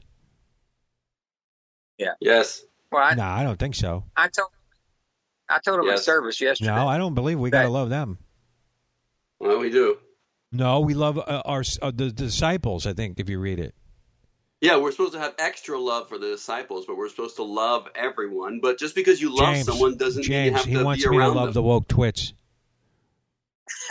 [1.99, 2.13] Yeah.
[2.21, 2.63] Yes.
[2.93, 4.05] Well, I, no, I don't think so.
[4.17, 4.49] I told
[5.49, 6.05] I told him in Yes.
[6.05, 6.75] service yesterday.
[6.75, 8.19] No, I don't believe we got to love them.
[9.39, 9.99] Well, we do.
[10.53, 12.87] No, we love uh, our uh, the disciples.
[12.87, 13.75] I think if you read it.
[14.61, 17.89] Yeah, we're supposed to have extra love for the disciples, but we're supposed to love
[17.95, 18.61] everyone.
[18.61, 21.05] But just because you love James, someone doesn't mean you James, have he to wants
[21.05, 21.53] be me to love them.
[21.53, 22.33] the woke twits.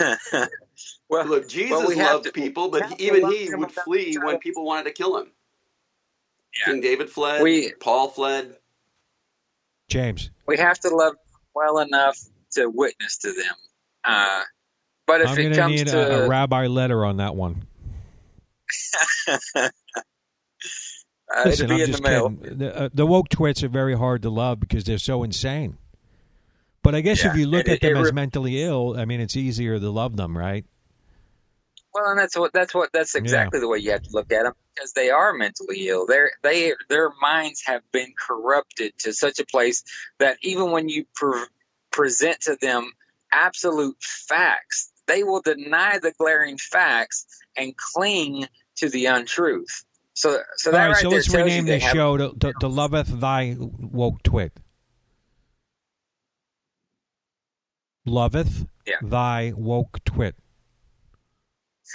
[1.08, 4.38] well, Look, Jesus well, we loved to- people, but even he would flee trying when
[4.38, 5.30] people wanted to kill him.
[6.58, 6.72] Yeah.
[6.72, 7.42] King David fled.
[7.42, 8.56] We- Paul fled.
[9.88, 11.14] James, we have to love
[11.54, 12.18] well enough
[12.52, 13.54] to witness to them.
[14.02, 14.42] Uh,
[15.06, 17.66] but if I'm it comes need to a, a rabbi letter on that one.
[19.56, 19.68] uh,
[21.44, 22.58] Listen, I'm just the kidding.
[22.58, 25.78] The, uh, the woke twits are very hard to love because they're so insane.
[26.82, 29.20] But I guess if you look it- at them it as mentally ill, I mean,
[29.20, 30.64] it's easier to love them, right?
[31.92, 34.42] Well, and that's what that's what that's exactly the way you have to look at
[34.42, 36.06] them because they are mentally ill.
[36.06, 39.82] Their they their minds have been corrupted to such a place
[40.18, 41.46] that even when you pre-
[41.90, 42.92] present to them
[43.32, 47.26] absolute facts, they will deny the glaring facts
[47.56, 48.46] and cling
[48.76, 49.84] to the untruth.
[50.14, 52.32] So, so that All right, right so let's rename you they this have- show to,
[52.40, 54.52] to, to Loveth Thy Woke Twit.
[58.06, 58.96] Loveth Yeah.
[59.02, 60.36] Thy Woke Twit.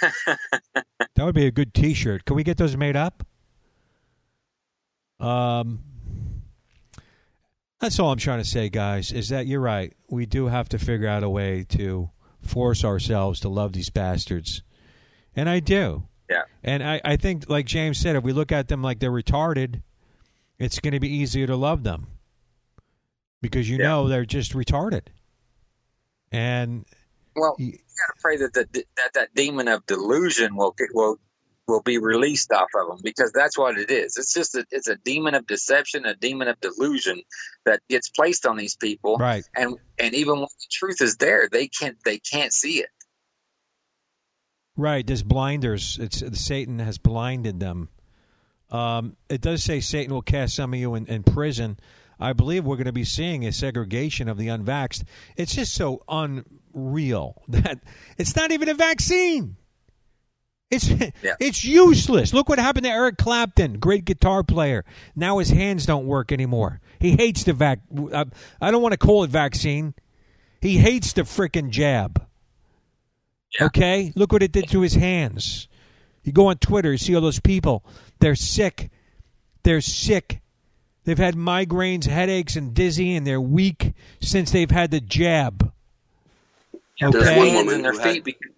[0.02, 0.86] that
[1.18, 2.24] would be a good T-shirt.
[2.24, 3.24] Can we get those made up?
[5.20, 5.80] Um,
[7.80, 9.12] that's all I'm trying to say, guys.
[9.12, 9.92] Is that you're right?
[10.08, 12.10] We do have to figure out a way to
[12.42, 14.62] force ourselves to love these bastards,
[15.34, 16.04] and I do.
[16.30, 16.42] Yeah.
[16.62, 19.82] And I, I think, like James said, if we look at them like they're retarded,
[20.58, 22.06] it's going to be easier to love them
[23.42, 23.88] because you Yeah.
[23.88, 25.02] know they're just retarded.
[26.30, 26.86] And
[27.36, 31.18] Well, you gotta pray that the, that that demon of delusion will get, will
[31.68, 34.16] will be released off of them because that's what it is.
[34.16, 37.22] It's just a, it's a demon of deception, a demon of delusion
[37.64, 41.48] that gets placed on these people, right, and and even when the truth is there,
[41.50, 42.90] they can't they can't see it.
[44.76, 45.06] right.
[45.06, 45.98] There's blinders.
[46.00, 47.88] It's Satan has blinded them.
[48.70, 51.78] Um, it does say Satan will cast some of you in, in prison.
[52.18, 55.04] I believe we're going to be seeing a segregation of the unvaxxed.
[55.36, 57.80] It's just so unreal that
[58.16, 59.56] it's not even a vaccine.
[60.72, 61.34] It's Yeah.
[61.38, 62.32] it's useless.
[62.32, 64.84] Look what happened to Eric Clapton, great guitar player.
[65.14, 66.80] Now his hands don't work anymore.
[66.98, 67.80] He hates the vac.
[68.14, 68.24] I,
[68.60, 69.94] I don't want to call it vaccine.
[70.60, 72.26] He hates the frickin' jab.
[73.58, 73.66] Yeah.
[73.66, 75.68] Okay, look what it did to his hands.
[76.24, 77.84] You go on Twitter, you see all those people.
[78.20, 78.90] They're sick.
[79.64, 80.40] They're sick.
[81.04, 85.72] They've had migraines, headaches, and dizzy, and they're weak since they've had the jab.
[87.02, 87.10] Okay.
[87.18, 88.52] Their one hands woman and their who had- feet become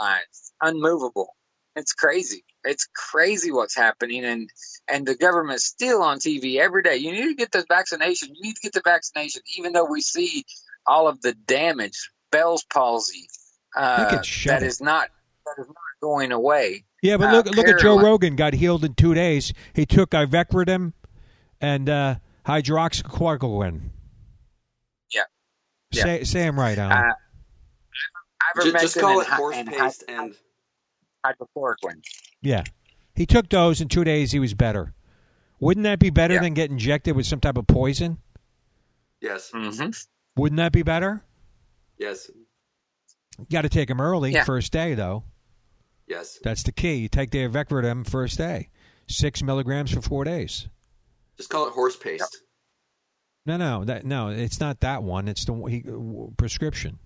[0.00, 1.36] paralyzed, unmovable.
[1.76, 2.44] It's crazy.
[2.64, 4.48] It's crazy what's happening, and
[4.88, 6.96] and the government's still on TV every day.
[6.96, 8.28] You need to get the vaccination.
[8.34, 10.44] You need to get the vaccination, even though we see
[10.86, 13.26] all of the damage, Bell's palsy,
[13.74, 14.66] They uh, could shove that it.
[14.66, 15.08] is not
[15.46, 16.84] that is not going away.
[17.02, 18.00] Yeah, but Uh, look, look at Joe.
[18.00, 18.36] Rogan.
[18.36, 19.52] Got healed in two days.
[19.74, 20.92] He took ivermectin
[21.60, 22.14] and uh,
[22.46, 23.90] hydroxychloroquine.
[25.12, 25.22] Yeah.
[25.90, 26.02] Yeah.
[26.02, 27.10] Say, say I'm right, Alan.
[28.56, 30.34] Uh, Ju- Just call it and hy- horse and hy- paste and
[31.24, 32.02] hydrochloroquine.
[32.42, 32.62] yeah,
[33.14, 34.32] he took those in two days.
[34.32, 34.94] He was better.
[35.60, 36.40] Wouldn't that be better Yeah.
[36.40, 38.18] than get injected with some type of poison?
[39.20, 39.90] yes, Mm-hmm.
[40.40, 41.22] Wouldn't that be better?
[41.98, 42.30] yes,
[43.50, 44.44] Got to take them early, Yeah.
[44.44, 45.24] first day though.
[46.06, 46.38] yes.
[46.44, 46.94] That's the key.
[46.96, 48.68] You take the ivermectin first day,
[49.08, 50.68] six milligrams for four days.
[51.36, 52.38] Just call it horse paste.
[53.46, 55.26] No, no, that no, it's not that one.
[55.28, 55.82] It's the one- he,
[56.36, 56.98] prescription.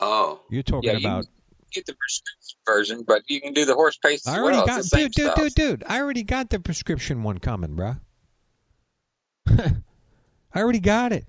[0.00, 1.26] Oh, You're talking Yeah, about
[1.70, 4.66] get the prescription version, but you can do the horse paste as I already well.
[4.66, 5.36] got, the dude, dude, stuff.
[5.36, 5.84] dude, dude.
[5.86, 7.96] I already got the prescription one coming, bro.
[9.48, 9.72] I
[10.56, 11.26] already got it.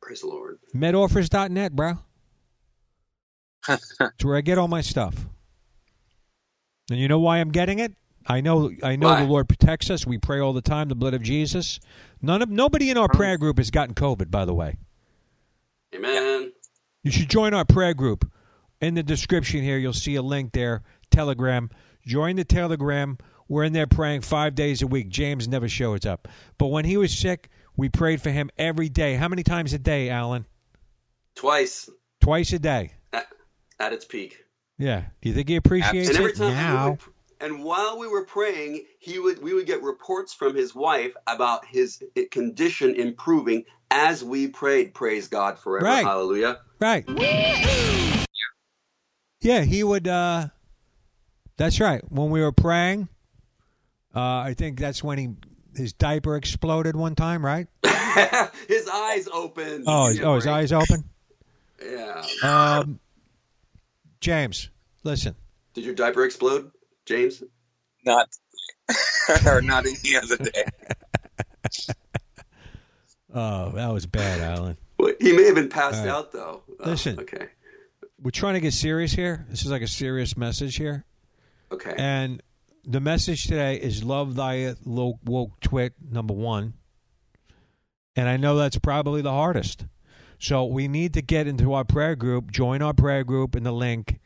[0.00, 0.58] Praise the Lord.
[0.74, 1.98] Medoffers.net, bro.
[3.68, 5.14] It's where I get all my stuff.
[6.90, 7.94] And you know why I'm getting it?
[8.26, 9.22] I know I know Why?
[9.22, 10.06] the Lord protects us.
[10.06, 11.80] We pray all the time, the blood of Jesus.
[12.20, 14.76] None of nobody in our prayer group has gotten COVID, by the way.
[15.94, 16.52] Amen.
[17.02, 18.30] You should join our prayer group.
[18.80, 21.70] In the description here, you'll see a link there, Telegram.
[22.06, 23.18] Join the Telegram.
[23.48, 25.08] We're in there praying five days a week.
[25.08, 26.28] James never shows up.
[26.56, 29.16] But when he was sick, we prayed for him every day.
[29.16, 30.46] How many times a day, Alan?
[31.34, 32.92] Twice Twice a day.
[33.12, 33.26] at,
[33.78, 34.38] at its peak.
[34.78, 35.04] Yeah.
[35.20, 36.98] Do you think he appreciates And every it time we now?
[37.40, 41.64] and while we were praying, he would we would get reports from his wife about
[41.66, 44.94] his condition improving as we prayed.
[44.94, 45.84] Praise God forever.
[45.86, 46.04] Right.
[46.04, 46.60] Hallelujah.
[46.78, 47.04] Right.
[49.40, 50.06] Yeah, he would.
[50.08, 50.48] uh
[51.56, 52.02] That's right.
[52.10, 53.08] When we were praying,
[54.14, 55.28] uh I think that's when he
[55.76, 57.66] his diaper exploded one time, right?
[58.68, 59.84] his eyes open.
[59.86, 61.04] Oh, his, Give me a oh, his eyes open.
[61.82, 62.24] Yeah.
[62.42, 63.00] Um,
[64.20, 64.68] James,
[65.04, 65.34] listen.
[65.74, 66.72] Did your diaper explode,
[67.06, 67.42] James?
[68.04, 68.28] Not
[69.46, 70.64] or not any other day.
[73.32, 74.76] Oh, that was bad, Alan.
[74.98, 76.12] Well, he may have been passed All right.
[76.12, 76.62] out though.
[76.80, 77.20] Oh, Listen.
[77.20, 77.46] Okay.
[78.22, 79.46] We're trying to get serious here.
[79.48, 81.04] This is like a serious message here,
[81.72, 81.94] Okay.
[81.96, 82.42] and
[82.84, 86.74] the message today is love thy woke twit number one.
[88.16, 89.86] And I know that's probably the hardest.
[90.38, 93.72] So we need to get into our prayer group, join our prayer group in the
[93.72, 94.18] link,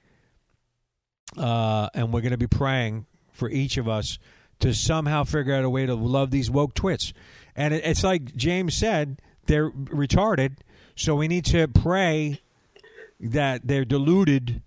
[1.36, 4.18] uh, and we're going to be praying for each of us
[4.60, 7.12] to somehow figure out a way to love these woke twits.
[7.56, 10.58] And it, it's like James said, they're retarded,
[10.96, 12.40] so we need to pray
[13.20, 14.62] that they're deluded,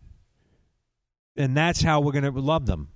[1.36, 2.90] and that's how we're going to love them.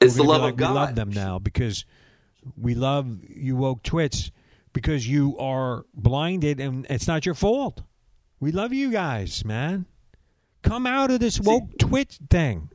[0.00, 0.70] it's the love be of God.
[0.70, 1.84] We love them now because
[2.56, 4.30] we love you woke twits
[4.72, 7.82] because you are blinded and it's not your fault.
[8.40, 9.86] We love you guys, man.
[10.62, 12.70] Come out of this woke twit thing.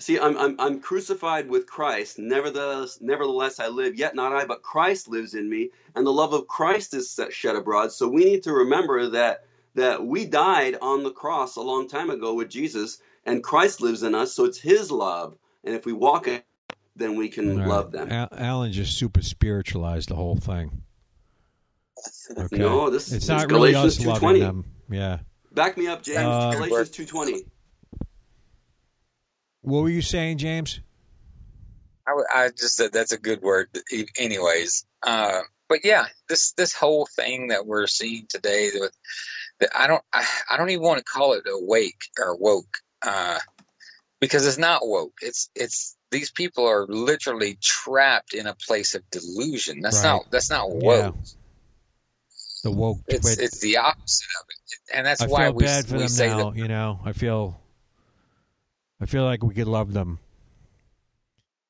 [0.00, 2.20] See, I'm, I'm I'm crucified with Christ.
[2.20, 3.96] Nevertheless, nevertheless, I live.
[3.96, 7.32] Yet not I, but Christ lives in me, and the love of Christ is set-
[7.32, 7.90] shed abroad.
[7.90, 9.44] So we need to remember that
[9.78, 14.02] that we died on the cross a long time ago with Jesus, and Christ lives
[14.02, 14.32] in us.
[14.32, 16.44] So it's His love, and if we walk it,
[16.96, 17.68] then we can All right.
[17.68, 18.10] love them.
[18.10, 20.82] Al- Alan just super spiritualized the whole thing.
[22.36, 22.58] Okay.
[22.58, 24.64] No, this it's is not really Galatians us two loving them.
[24.90, 25.20] Yeah.
[25.50, 26.18] Back me up, James.
[26.20, 27.44] Uh, Galatians two twenty.
[29.62, 30.80] What were you saying, James?
[32.06, 33.68] I, w- I just said that's a good word,
[34.18, 34.86] anyways.
[35.02, 38.90] Uh, but yeah, this this whole thing that we're seeing today, with that
[39.74, 43.38] I don't I, I don't even want to call it awake or woke, uh,
[44.20, 45.18] because it's not woke.
[45.22, 49.80] It's it's these people are literally trapped in a place of delusion.
[49.80, 50.04] That's Right.
[50.04, 51.08] not that's not Yeah.
[51.10, 51.16] woke.
[52.64, 53.38] The woke It's twit.
[53.38, 56.08] it's the opposite of it, and that's I why feel we bad for we them
[56.08, 56.50] say now.
[56.50, 56.56] that.
[56.56, 57.60] You know, I feel,
[59.00, 60.18] I feel like we could love them.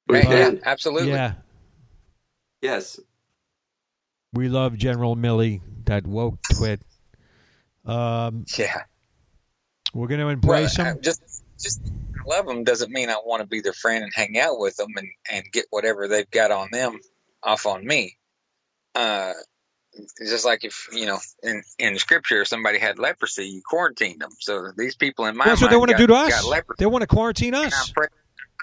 [0.07, 0.61] We Yeah, can.
[0.64, 1.11] absolutely.
[1.11, 1.34] Yeah,
[2.62, 2.99] Yes.
[4.32, 6.80] we love General Milley, that woke twit.
[7.89, 8.82] Um, Yeah.
[9.95, 11.22] we're going to embrace well, uh, Just,
[11.59, 11.80] just
[12.26, 14.89] love them doesn't mean I want to be their friend and hang out with them
[14.97, 17.01] and, and get whatever they've got on them
[17.43, 18.16] off on me.
[18.95, 19.32] Uh,
[20.18, 24.30] just like if you know in in scripture, if somebody had leprosy, you quarantined them.
[24.39, 26.47] So these people in my That's what they want to do to us.
[26.78, 27.93] They want to quarantine us.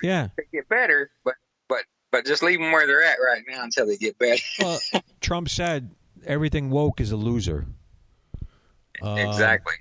[0.04, 0.30] Yeah.
[0.38, 1.36] they get better, but
[1.68, 4.42] but but just leave them where they're at right now until they get better.
[4.60, 4.80] Well,
[5.22, 5.92] Trump said
[6.26, 7.66] everything woke is a loser.
[9.02, 9.76] Uh, exactly.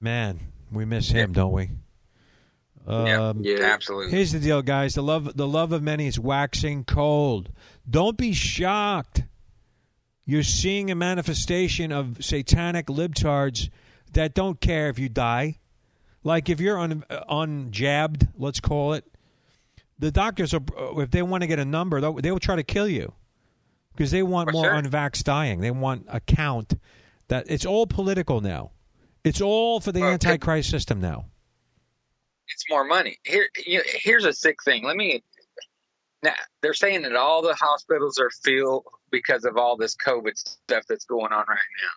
[0.00, 0.40] Man,
[0.70, 1.70] we miss him, don't we?
[2.88, 3.28] Yeah.
[3.28, 3.58] Um, Yeah.
[3.62, 4.10] Absolutely.
[4.10, 4.94] Here's the deal, guys.
[4.94, 7.50] The love, the love of many is waxing cold.
[7.88, 9.22] Don't be shocked.
[10.24, 13.70] You're seeing a manifestation of satanic libtards
[14.12, 15.58] that don't care if you die.
[16.24, 19.04] Like if you're un, unjabbed, let's call it.
[19.98, 20.60] The doctors are,
[20.98, 23.12] if they want to get a number, they'll, they will try to kill you
[23.92, 24.74] because they want For more sure.
[24.74, 25.60] unvaxxed dying.
[25.60, 26.74] They want a count.
[27.28, 28.72] That it's all political now.
[29.24, 31.26] It's all for the Well, antichrist system now.
[32.48, 33.18] it's more money.
[33.24, 34.84] Here, you here's a sick thing.
[34.84, 35.22] Let me.
[36.22, 40.84] Now they're saying that all the hospitals are filled because of all this COVID stuff
[40.88, 41.90] that's going on right now.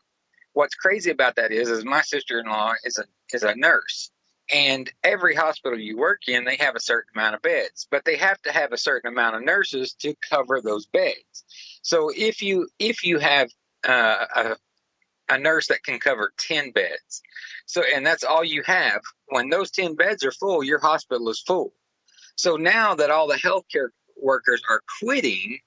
[0.53, 3.03] What's crazy about that is, is my sister-in-law is a
[3.33, 4.11] is a nurse,
[4.53, 8.15] and every hospital you work in, they have a certain amount of beds, but they
[8.15, 11.43] have to have a certain amount of nurses to cover those beds.
[11.81, 13.49] So if you if you have
[13.87, 14.55] uh, a
[15.29, 17.21] a nurse that can cover 10 beds.
[17.65, 19.01] So, and that's all you have.
[19.27, 21.73] When those 10 beds are full, your hospital is full.
[22.35, 23.89] So now that all the healthcare
[24.21, 25.59] workers are quitting,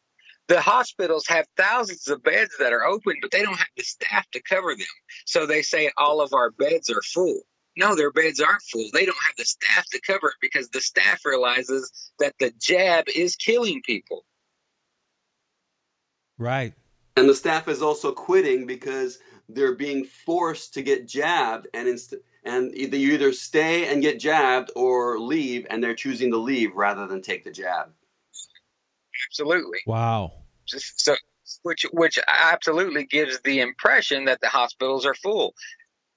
[0.48, 4.30] the hospitals have thousands of beds that are open, but they don't have the staff
[4.32, 4.86] to cover them.
[5.26, 7.40] So they say all of our beds are full.
[7.76, 8.88] No, their beds aren't full.
[8.92, 13.04] They don't have the staff to cover it because the staff realizes that the jab
[13.14, 14.24] is killing people.
[16.38, 16.72] Right.
[17.16, 19.18] And the staff is also quitting because
[19.48, 24.20] they're being forced to get jabbed, and inst- and either you either stay and get
[24.20, 27.90] jabbed or leave, and they're choosing to leave rather than take the jab.
[29.30, 29.80] Absolutely.
[29.86, 30.32] Wow.
[30.66, 31.16] So,
[31.62, 35.54] which which absolutely gives the impression that the hospitals are full.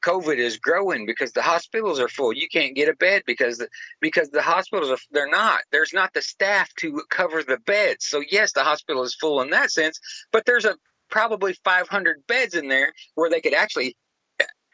[0.03, 2.33] COVID is growing because the hospitals are full.
[2.33, 3.67] You can't get a bed because the,
[4.01, 5.61] because the hospitals are they're not.
[5.71, 8.07] There's not the staff to cover the beds.
[8.07, 9.99] So yes, the hospital is full in that sense,
[10.31, 10.75] but there's a
[11.11, 13.95] probably 500 beds in there where they could actually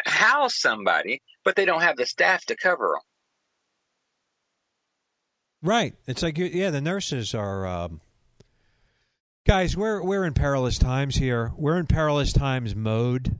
[0.06, 3.02] house somebody, but they don't have the staff to cover them.
[5.62, 5.96] Right.
[6.06, 8.00] It's like yeah, the nurses are um,
[9.46, 9.76] guys.
[9.76, 11.52] We're we're in perilous times here.
[11.58, 13.40] We're in perilous times mode.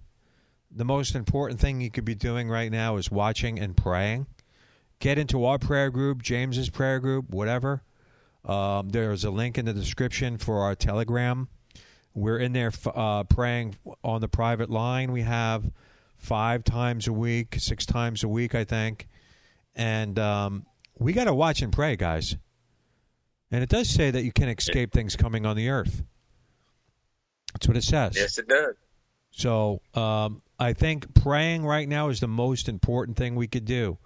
[0.72, 4.26] The most important thing you could be doing right now is watching and praying.
[5.00, 7.84] Get into our prayer group, James's prayer group, whatever.
[8.44, 11.48] Um, there's a link in the description for our Telegram.
[12.18, 15.12] We're in there uh, praying on the private line.
[15.12, 15.70] We have
[16.18, 19.08] five times a week, six times a week, I think.
[19.76, 20.66] And um,
[20.98, 22.36] we got to watch and pray, guys.
[23.52, 26.02] And it does say that you can escape things coming on the earth.
[27.54, 28.16] That's what it says.
[28.16, 28.74] Yes, it does.
[29.30, 34.00] So um, I think praying right now is the most important thing we could do.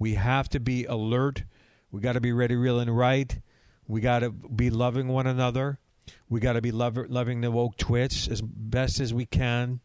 [0.00, 1.44] We have to be alert.
[1.92, 3.38] We got to be ready, real, and right.
[3.86, 5.78] We got to be loving one another.
[6.28, 9.80] We got to be loving the woke twits as best as we can.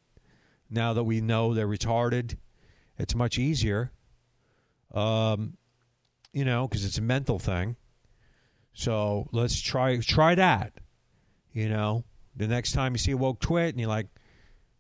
[0.69, 2.35] Now that we know they're retarded,
[2.97, 3.91] it's much easier.
[4.93, 5.57] Um,
[6.33, 7.75] you know, because it's a mental thing.
[8.73, 10.73] So let's try try that.
[11.51, 12.03] You know,
[12.35, 14.07] the next time you see a woke twit and you're like,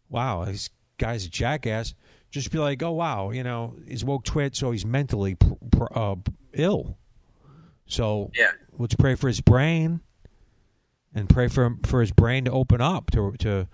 [0.09, 1.93] wow, this guy's a jackass.
[2.29, 5.93] Just be like, oh wow, you know, he's woke twit, so he's mentally pr- pr-
[5.97, 6.15] uh,
[6.53, 6.97] ill.
[7.87, 8.51] So Yeah.
[8.77, 10.01] let's pray for his brain,
[11.17, 13.67] and pray for for his brain to open up to to,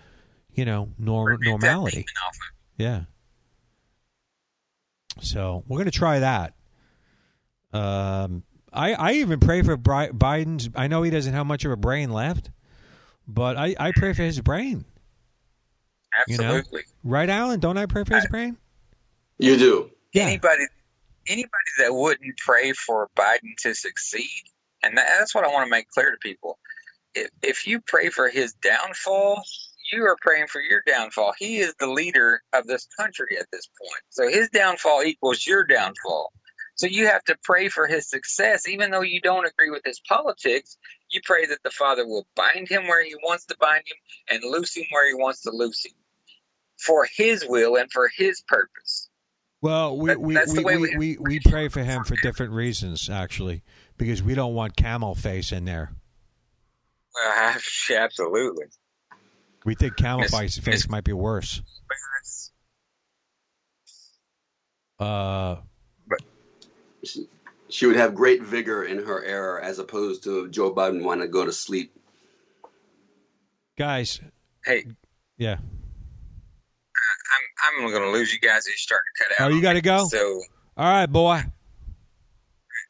[0.53, 1.97] you know, norm- normality.
[1.97, 3.01] demon off of- Yeah.
[5.21, 6.53] So we're gonna try that.
[7.71, 10.69] Um, I I even pray for Bri- Biden's.
[10.75, 12.49] I know he doesn't have much of a brain left,
[13.27, 14.85] but I I pray for his brain.
[16.27, 16.43] You know?
[16.57, 16.83] Absolutely.
[17.03, 17.59] Right, Alan?
[17.59, 18.57] Don't I pray for his brain?
[19.39, 19.89] You do.
[20.13, 20.27] Yeah.
[20.27, 20.65] Anybody,
[21.27, 24.43] anybody that wouldn't pray for Biden to succeed,
[24.83, 26.59] and that, that's what I want to make clear to people.
[27.15, 29.43] If, if you pray for his downfall,
[29.91, 31.33] you are praying for your downfall.
[31.37, 35.63] He is the leader of this country at this point, so his downfall equals your
[35.65, 36.31] downfall.
[36.75, 39.99] So you have to pray for his success, even though you don't agree with his
[39.99, 40.77] politics.
[41.11, 43.97] You pray that the Father will bind him where he wants to bind him
[44.31, 45.93] and loose him where he wants to loose him,
[46.79, 49.09] for his will and for his purpose.
[49.61, 52.03] Well, we That- we, that's the we, way we, we- we, we pray for him
[52.03, 53.61] for different reasons, actually,
[53.97, 55.91] because we don't want camel face in there.
[57.25, 57.53] Uh,
[57.95, 58.65] absolutely.
[59.65, 61.61] We think camel face face might be worse.
[64.99, 65.57] Uh,
[67.03, 67.27] She,
[67.69, 71.31] she would have great vigor in her error as opposed to Joe Biden wanting to
[71.31, 71.93] go to sleep.
[73.77, 74.21] guys,
[74.65, 74.85] Hey,
[75.37, 75.57] yeah.
[77.75, 78.59] I'm I'm going to lose you guys.
[78.59, 79.51] As you're starting to cut out.
[79.51, 80.05] Oh, you got to go.
[80.07, 80.41] So
[80.77, 81.41] All right, boy.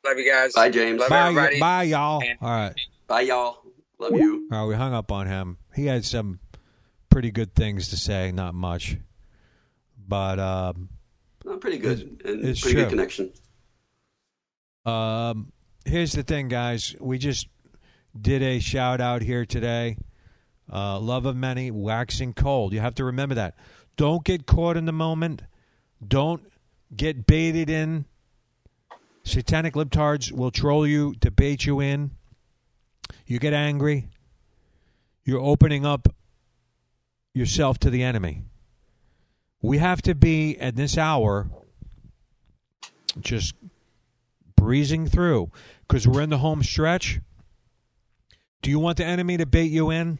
[0.05, 0.53] love you guys.
[0.53, 0.99] Bye, James.
[0.99, 1.59] Love Bye, everybody.
[1.59, 2.21] bye, y'all.
[2.21, 2.73] And- All right.
[3.07, 3.62] Bye, y'all.
[4.03, 4.47] Love you.
[4.51, 5.57] All right, we hung up on him.
[5.75, 6.39] He had some
[7.09, 8.97] pretty good things to say, not much,
[10.07, 10.89] but um,
[11.45, 12.21] No, pretty good.
[12.25, 12.83] And it's pretty true.
[12.83, 13.31] good connection.
[14.85, 15.51] Um,
[15.85, 16.95] here's the thing, guys.
[16.99, 17.47] We just
[18.19, 19.97] did a shout out here today.
[20.71, 22.73] Uh, love of many, waxing cold.
[22.73, 23.55] You have to remember that.
[23.95, 25.43] Don't get caught in the moment.
[26.05, 26.41] Don't
[26.95, 28.05] get baited in.
[29.23, 32.11] Satanic libtards will troll you to bait you in.
[33.25, 34.09] You get angry.
[35.25, 36.07] You're opening up
[37.33, 38.43] yourself to the enemy.
[39.61, 41.49] We have to be at this hour
[43.19, 43.55] just
[44.55, 45.51] breezing through
[45.87, 47.19] because we're in the home stretch.
[48.61, 50.19] Do you want the enemy to bait you in?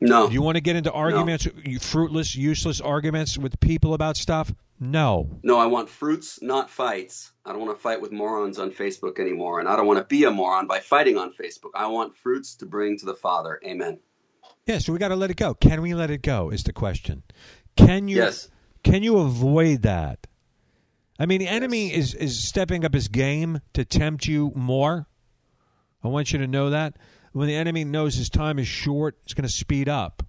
[0.00, 0.28] No.
[0.28, 4.52] Do you want to get into arguments, you fruitless, useless arguments with people about stuff?
[4.80, 5.30] No.
[5.42, 7.32] No, I want fruits, not fights.
[7.44, 10.04] I don't want to fight with morons on Facebook anymore, and I don't want to
[10.04, 11.70] be a moron by fighting on Facebook.
[11.74, 13.60] I want fruits to bring to the Father.
[13.64, 14.00] Amen.
[14.66, 15.54] Yeah, so we got to let it go.
[15.54, 16.50] Can we let it go?
[16.50, 17.22] Is the question.
[17.76, 18.48] Can you Yes.
[18.82, 20.26] can you avoid that?
[21.18, 25.06] I mean, the enemy is is stepping up his game to tempt you more.
[26.02, 26.96] I want you to know that
[27.32, 30.22] when the enemy knows his time is short, it's going to speed up.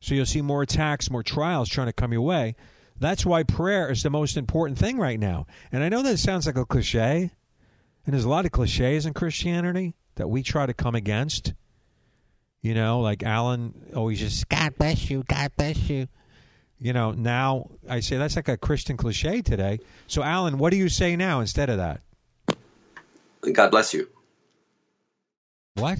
[0.00, 2.56] So you'll see more attacks, more trials trying to come your way.
[3.02, 5.46] That's why prayer is the most important thing right now.
[5.72, 7.32] And I know that sounds like a cliche,
[8.06, 11.52] and there's a lot of cliches in Christianity that we try to come against.
[12.60, 16.06] You know, like Alan always just God bless you, God bless you.
[16.78, 19.80] You know, now I say that's like a Christian cliche today.
[20.06, 22.02] So Alan, what do you say now instead of that?
[23.52, 24.08] God bless you.
[25.74, 25.98] What?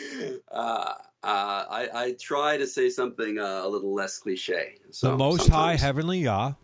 [0.50, 4.78] uh, uh, I, I try to say something uh, a little less cliche.
[4.90, 5.76] So the Most High.
[5.76, 6.54] Heavenly Yah.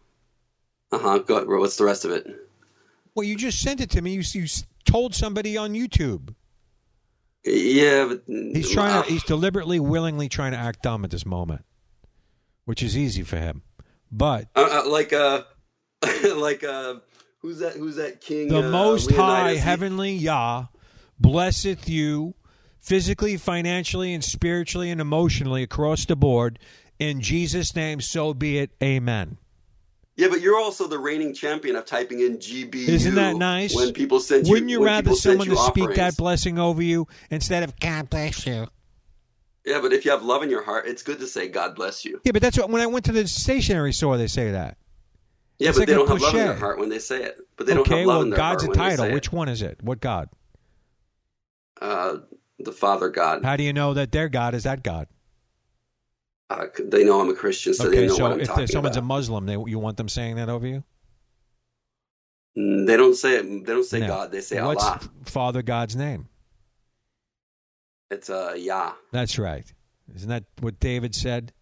[0.91, 1.21] Uh huh.
[1.27, 2.27] What's the rest of it?
[3.15, 4.13] Well, you just sent it to me.
[4.13, 4.47] You, you
[4.85, 6.35] told somebody on YouTube.
[7.45, 9.09] Yeah, but He's trying to.
[9.09, 11.65] He's deliberately, willingly trying to act dumb at this moment,
[12.65, 13.63] which is easy for him.
[14.11, 15.43] But uh, uh, like uh,
[16.35, 16.97] like uh,
[17.41, 17.75] who's that?
[17.75, 18.49] Who's that king?
[18.49, 20.67] the Most High He- Heavenly Yah
[21.21, 22.35] blesseth you
[22.81, 26.59] physically, financially, and spiritually and emotionally across the board.
[26.99, 28.71] In Jesus' name, so be it.
[28.83, 29.39] Amen.
[30.17, 32.89] Yeah, but you're also the reigning champion of typing in GBU.
[32.89, 33.77] Isn't that nice?
[33.77, 37.07] When people send you, Wouldn't you rather someone you to speak that blessing over you
[37.31, 38.67] instead of God bless you?
[39.65, 42.05] Yeah, but if you have love in your heart, it's good to say God bless
[42.05, 42.21] you.
[42.25, 44.77] Yeah, but that's what when I went to the stationery store, they say that.
[45.59, 47.23] Yeah, It's but like they a don't have love in their heart when they say
[47.23, 47.39] it.
[47.57, 49.15] But they don't okay, have love well, in their God's a heart when they title.
[49.15, 49.83] Which one is it?
[49.83, 50.31] What God?
[51.81, 52.17] Uh,
[52.59, 53.45] the Father God.
[53.45, 55.07] How do you know that their God is that God?
[56.51, 58.73] Uh, they know I'm a Christian, so they know so what I'm if talking there's
[58.73, 59.05] someone's about.
[59.05, 60.83] a Muslim, they, you want them saying that over you?
[62.57, 63.67] Mm, They don't say it.
[63.67, 64.07] They don't say No.
[64.07, 64.33] God.
[64.33, 65.01] They say What's Allah.
[65.27, 66.29] Father God's name?
[68.11, 68.93] It's uh, Yah.
[69.13, 69.71] That's right.
[70.15, 71.53] Isn't that what David said?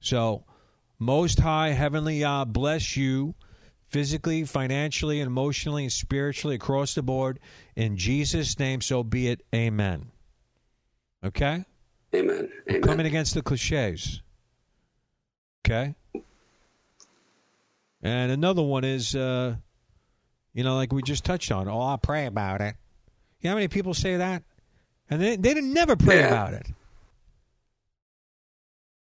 [0.00, 0.44] So,
[0.98, 3.34] Most High Heavenly Yah bless you
[3.88, 7.40] physically, financially, emotionally, and spiritually across the board.
[7.76, 9.44] In Jesus' name, so be it.
[9.54, 10.10] Amen.
[11.24, 11.64] Okay?
[12.14, 12.50] Amen.
[12.68, 12.82] Amen.
[12.82, 14.22] Coming against the cliches.
[15.66, 15.94] Okay?
[18.02, 19.56] And another one is, uh,
[20.54, 21.68] you know, like we just touched on.
[21.68, 22.76] Oh, I'll pray about it.
[23.40, 24.42] You know how many people say that?
[25.10, 26.26] And they, they didn't never pray Yeah.
[26.28, 26.66] about it.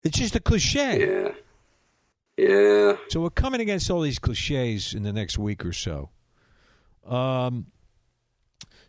[0.02, 1.06] It's just a cliche.
[1.06, 1.32] Yeah.
[2.40, 2.96] Yeah.
[3.10, 6.08] So we're coming against all these cliches in the next week or so.
[7.06, 7.66] Um,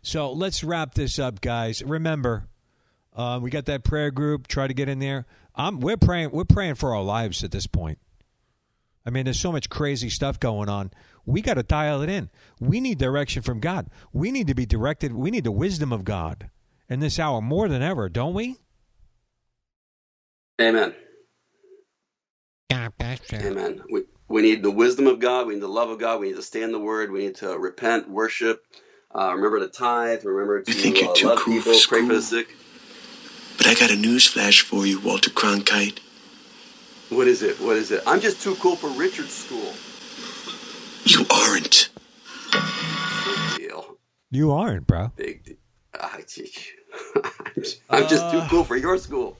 [0.00, 1.82] so let's wrap this up, guys.
[1.82, 2.48] Remember,
[3.14, 4.46] uh, we got that prayer group.
[4.46, 5.26] Try to get in there.
[5.54, 6.30] I'm, we're praying.
[6.30, 7.98] We're praying for our lives at this point.
[9.04, 10.90] I mean, there's so much crazy stuff going on.
[11.26, 12.30] We got to dial it in.
[12.58, 13.90] We need direction from God.
[14.14, 15.12] We need to be directed.
[15.12, 16.48] We need the wisdom of God
[16.88, 18.56] in this hour more than ever, don't we?
[20.58, 20.94] Amen.
[22.70, 23.38] God bless you.
[23.38, 23.82] Amen.
[23.90, 25.46] We, we need the wisdom of God.
[25.46, 26.20] We need the love of God.
[26.20, 27.10] We need to stay in the Word.
[27.10, 28.64] We need to repent, worship,
[29.14, 31.88] uh, remember to tithe, remember to You think you're uh, too love cool people, for
[31.88, 32.40] pray for the school?
[32.40, 32.56] sick.
[33.58, 35.98] But I got a news flash for you, Walter Cronkite.
[37.10, 37.60] What is it?
[37.60, 38.02] What is it?
[38.06, 39.74] I'm just too cool for Richard's school.
[41.04, 41.90] You aren't.
[43.24, 43.98] Big deal.
[44.30, 45.12] You aren't, bro.
[45.16, 45.56] Big deal.
[46.00, 49.36] I'm just- I'm just too Uh, cool for your school.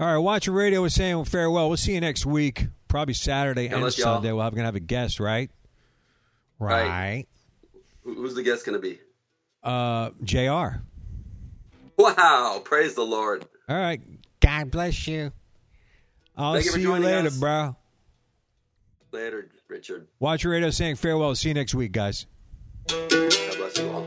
[0.00, 1.68] All right, Watcher Radio was saying farewell.
[1.68, 4.16] We'll see you next week, probably Saturday and bless y'all.
[4.16, 4.30] Sunday.
[4.30, 5.50] We're going to have a guest, right?
[6.60, 6.86] Right.
[6.86, 7.24] Right.
[8.04, 9.00] Who's the guest going to be?
[9.62, 10.78] Uh, Jr.
[11.96, 12.62] Wow!
[12.64, 13.44] Praise the Lord.
[13.68, 14.00] All right.
[14.40, 15.32] God bless you.
[16.36, 17.36] I'll Thank see you joining later, us.
[17.38, 17.74] bro.
[19.10, 20.06] Later, Richard.
[20.20, 21.34] Watcher Radio saying farewell.
[21.34, 22.26] See you next week, guys.
[22.86, 24.06] God bless you all.